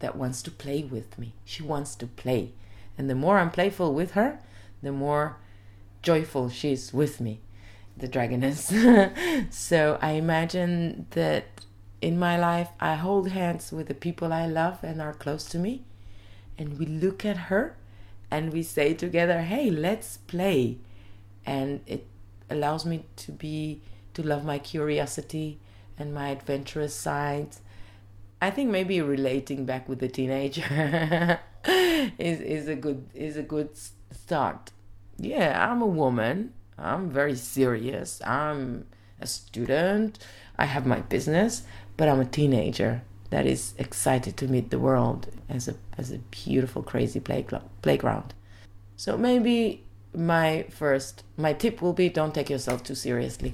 that 0.00 0.16
wants 0.16 0.42
to 0.42 0.50
play 0.50 0.82
with 0.82 1.18
me. 1.18 1.34
She 1.44 1.62
wants 1.62 1.94
to 1.96 2.06
play. 2.06 2.54
And 2.98 3.08
the 3.08 3.14
more 3.14 3.38
i'm 3.38 3.50
playful 3.50 3.94
with 3.94 4.12
her 4.12 4.40
the 4.82 4.92
more 4.92 5.36
joyful 6.02 6.48
she's 6.48 6.92
with 6.92 7.20
me 7.20 7.40
the 7.96 8.08
dragoness. 8.08 8.72
so 9.52 9.98
I 10.00 10.12
imagine 10.12 11.06
that 11.10 11.44
in 12.00 12.18
my 12.18 12.38
life, 12.38 12.68
I 12.80 12.94
hold 12.94 13.28
hands 13.28 13.72
with 13.72 13.88
the 13.88 13.94
people 13.94 14.32
I 14.32 14.46
love 14.46 14.78
and 14.82 15.00
are 15.00 15.12
close 15.12 15.44
to 15.46 15.58
me, 15.58 15.84
and 16.58 16.78
we 16.78 16.86
look 16.86 17.24
at 17.24 17.36
her 17.36 17.76
and 18.30 18.52
we 18.52 18.62
say 18.62 18.94
together, 18.94 19.42
Hey, 19.42 19.70
let's 19.70 20.18
play. 20.18 20.78
And 21.44 21.80
it 21.86 22.06
allows 22.48 22.84
me 22.84 23.04
to 23.16 23.32
be, 23.32 23.82
to 24.14 24.22
love 24.22 24.44
my 24.44 24.58
curiosity 24.58 25.58
and 25.98 26.14
my 26.14 26.28
adventurous 26.28 26.94
side. 26.94 27.56
I 28.40 28.50
think 28.50 28.70
maybe 28.70 29.00
relating 29.00 29.66
back 29.66 29.88
with 29.88 29.98
the 29.98 30.08
teenager 30.08 31.40
is, 32.18 32.40
is 32.40 32.68
a 32.68 32.76
good 32.76 33.08
is 33.14 33.36
a 33.36 33.42
good 33.42 33.70
start. 34.10 34.70
Yeah, 35.18 35.70
I'm 35.70 35.82
a 35.82 35.86
woman 35.86 36.54
I'm 36.80 37.10
very 37.10 37.36
serious. 37.36 38.20
I'm 38.24 38.86
a 39.20 39.26
student. 39.26 40.18
I 40.58 40.64
have 40.64 40.86
my 40.86 41.00
business, 41.00 41.62
but 42.00 42.08
I'm 42.08 42.18
a 42.18 42.24
teenager 42.24 43.02
that 43.28 43.44
is 43.44 43.74
excited 43.76 44.34
to 44.38 44.48
meet 44.48 44.70
the 44.70 44.78
world 44.78 45.26
as 45.50 45.68
a 45.68 45.74
as 45.98 46.10
a 46.10 46.16
beautiful, 46.30 46.82
crazy 46.82 47.20
play, 47.20 47.44
playground. 47.82 48.32
So 48.96 49.18
maybe 49.18 49.84
my 50.14 50.64
first 50.70 51.24
my 51.36 51.52
tip 51.52 51.82
will 51.82 51.92
be 51.92 52.08
don't 52.08 52.34
take 52.34 52.48
yourself 52.48 52.82
too 52.82 52.94
seriously. 52.94 53.52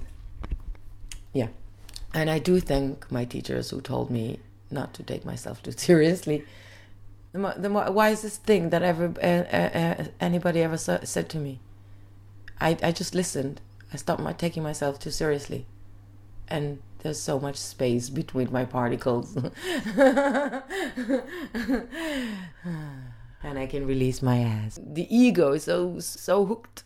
Yeah, 1.32 1.48
and 2.14 2.30
I 2.30 2.38
do 2.38 2.60
thank 2.60 3.10
my 3.10 3.24
teachers 3.24 3.70
who 3.70 3.80
told 3.80 4.12
me 4.12 4.38
not 4.70 4.94
to 4.94 5.02
take 5.02 5.24
myself 5.24 5.60
too 5.60 5.72
seriously. 5.88 6.44
The, 7.32 7.54
the 7.58 7.68
wisest 7.68 8.44
thing 8.44 8.70
that 8.70 8.82
ever 8.82 9.06
uh, 9.20 9.56
uh, 9.56 10.04
anybody 10.20 10.62
ever 10.62 10.78
said 10.78 11.28
to 11.30 11.38
me 11.38 11.58
I, 12.60 12.78
I 12.80 12.92
just 12.92 13.12
listened. 13.12 13.60
I 13.92 13.96
stopped 13.96 14.22
my 14.22 14.32
taking 14.32 14.62
myself 14.62 15.00
too 15.00 15.10
seriously. 15.10 15.66
And 16.46 16.78
there's 17.06 17.20
so 17.20 17.38
much 17.38 17.54
space 17.54 18.10
between 18.10 18.50
my 18.50 18.64
particles. 18.64 19.36
and 19.36 19.52
I 23.44 23.66
can 23.68 23.86
release 23.86 24.22
my 24.22 24.38
ass. 24.38 24.80
The 24.84 25.06
ego 25.08 25.52
is 25.52 25.62
so 25.62 26.00
so 26.00 26.44
hooked 26.46 26.82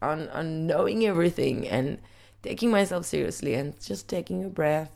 on, 0.00 0.28
on 0.28 0.68
knowing 0.68 1.04
everything 1.04 1.66
and 1.66 1.98
taking 2.40 2.70
myself 2.70 3.04
seriously 3.04 3.54
and 3.54 3.74
just 3.80 4.06
taking 4.08 4.44
a 4.44 4.48
breath. 4.48 4.92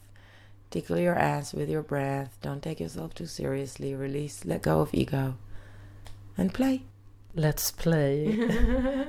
Tickle 0.70 0.98
your 0.98 1.16
ass 1.16 1.52
with 1.52 1.68
your 1.68 1.82
breath. 1.82 2.38
Don't 2.40 2.62
take 2.62 2.78
yourself 2.78 3.14
too 3.14 3.26
seriously. 3.26 3.96
Release, 3.96 4.44
let 4.44 4.62
go 4.62 4.80
of 4.80 4.94
ego. 4.94 5.38
And 6.36 6.54
play. 6.54 6.84
Let's 7.34 7.72
play. 7.72 9.08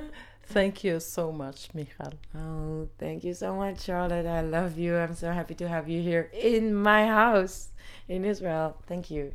Thank 0.50 0.82
you 0.82 0.98
so 0.98 1.30
much, 1.30 1.68
Michal. 1.74 2.14
Oh, 2.36 2.88
thank 2.98 3.22
you 3.22 3.34
so 3.34 3.54
much, 3.54 3.82
Charlotte. 3.82 4.26
I 4.26 4.40
love 4.40 4.76
you. 4.76 4.96
I'm 4.96 5.14
so 5.14 5.30
happy 5.30 5.54
to 5.54 5.68
have 5.68 5.88
you 5.88 6.02
here 6.02 6.28
in 6.32 6.74
my 6.74 7.06
house 7.06 7.70
in 8.08 8.24
Israel. 8.24 8.76
Thank 8.88 9.12
you. 9.12 9.32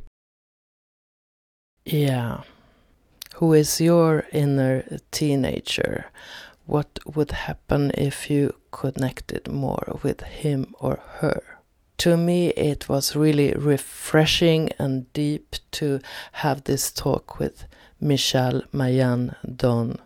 Yeah. 1.86 2.42
Who 3.36 3.54
is 3.54 3.80
your 3.80 4.26
inner 4.30 4.84
teenager? 5.10 6.06
What 6.66 6.98
would 7.06 7.30
happen 7.30 7.92
if 7.94 8.28
you 8.28 8.54
connected 8.70 9.48
more 9.50 9.98
with 10.02 10.20
him 10.20 10.74
or 10.80 11.00
her? 11.20 11.42
To 11.98 12.18
me, 12.18 12.48
it 12.50 12.90
was 12.90 13.16
really 13.16 13.54
refreshing 13.54 14.68
and 14.78 15.10
deep 15.14 15.56
to 15.72 16.00
have 16.32 16.64
this 16.64 16.92
talk 16.92 17.38
with 17.38 17.64
Michal 17.98 18.60
Mayan 18.70 19.34
Don 19.56 19.98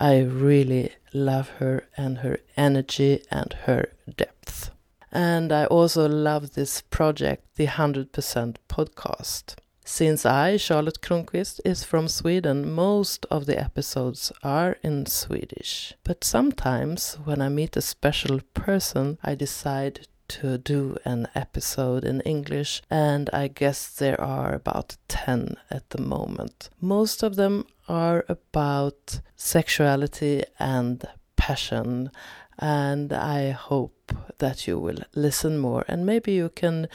I 0.00 0.20
really 0.20 0.92
love 1.12 1.48
her 1.58 1.88
and 1.96 2.18
her 2.18 2.38
energy 2.56 3.22
and 3.30 3.52
her 3.64 3.92
depth. 4.16 4.70
And 5.10 5.52
I 5.52 5.64
also 5.64 6.08
love 6.08 6.52
this 6.52 6.82
project, 6.82 7.44
the 7.56 7.66
100% 7.66 8.56
podcast. 8.68 9.56
Since 9.84 10.26
I, 10.26 10.58
Charlotte 10.58 11.00
Kronqvist, 11.00 11.60
is 11.64 11.82
from 11.82 12.08
Sweden, 12.08 12.70
most 12.70 13.24
of 13.30 13.46
the 13.46 13.58
episodes 13.58 14.30
are 14.42 14.76
in 14.82 15.06
Swedish. 15.06 15.94
But 16.04 16.24
sometimes 16.24 17.16
when 17.24 17.40
I 17.40 17.48
meet 17.48 17.74
a 17.74 17.80
special 17.80 18.40
person, 18.52 19.18
I 19.24 19.34
decide 19.34 20.06
to 20.28 20.58
do 20.58 20.98
an 21.06 21.26
episode 21.34 22.04
in 22.04 22.20
English, 22.20 22.82
and 22.90 23.30
I 23.32 23.48
guess 23.48 23.88
there 23.88 24.20
are 24.20 24.54
about 24.54 24.98
10 25.08 25.56
at 25.70 25.88
the 25.88 26.02
moment. 26.02 26.68
Most 26.82 27.22
of 27.22 27.36
them 27.36 27.64
are 27.88 28.24
about 28.28 29.20
sexuality 29.36 30.44
and 30.58 31.04
passion, 31.36 32.10
and 32.58 33.12
I 33.12 33.50
hope 33.50 34.12
that 34.38 34.66
you 34.66 34.78
will 34.78 34.98
listen 35.14 35.58
more 35.58 35.84
and 35.88 36.06
maybe 36.06 36.32
you 36.32 36.48
can 36.48 36.88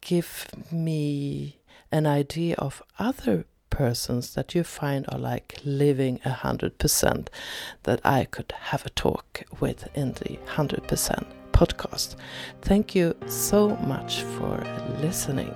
give 0.00 0.46
me 0.70 1.58
an 1.92 2.06
idea 2.06 2.54
of 2.58 2.82
other 2.98 3.44
persons 3.70 4.34
that 4.34 4.54
you 4.54 4.64
find 4.64 5.06
are 5.08 5.18
like 5.18 5.58
living 5.64 6.20
a 6.24 6.30
hundred 6.30 6.78
percent 6.78 7.30
that 7.84 8.00
I 8.04 8.24
could 8.24 8.52
have 8.70 8.84
a 8.84 8.90
talk 8.90 9.42
with 9.60 9.88
in 9.94 10.12
the 10.12 10.38
hundred 10.46 10.86
percent 10.88 11.26
podcast. 11.52 12.16
Thank 12.62 12.94
you 12.94 13.14
so 13.26 13.76
much 13.76 14.22
for 14.22 14.62
listening. 15.00 15.54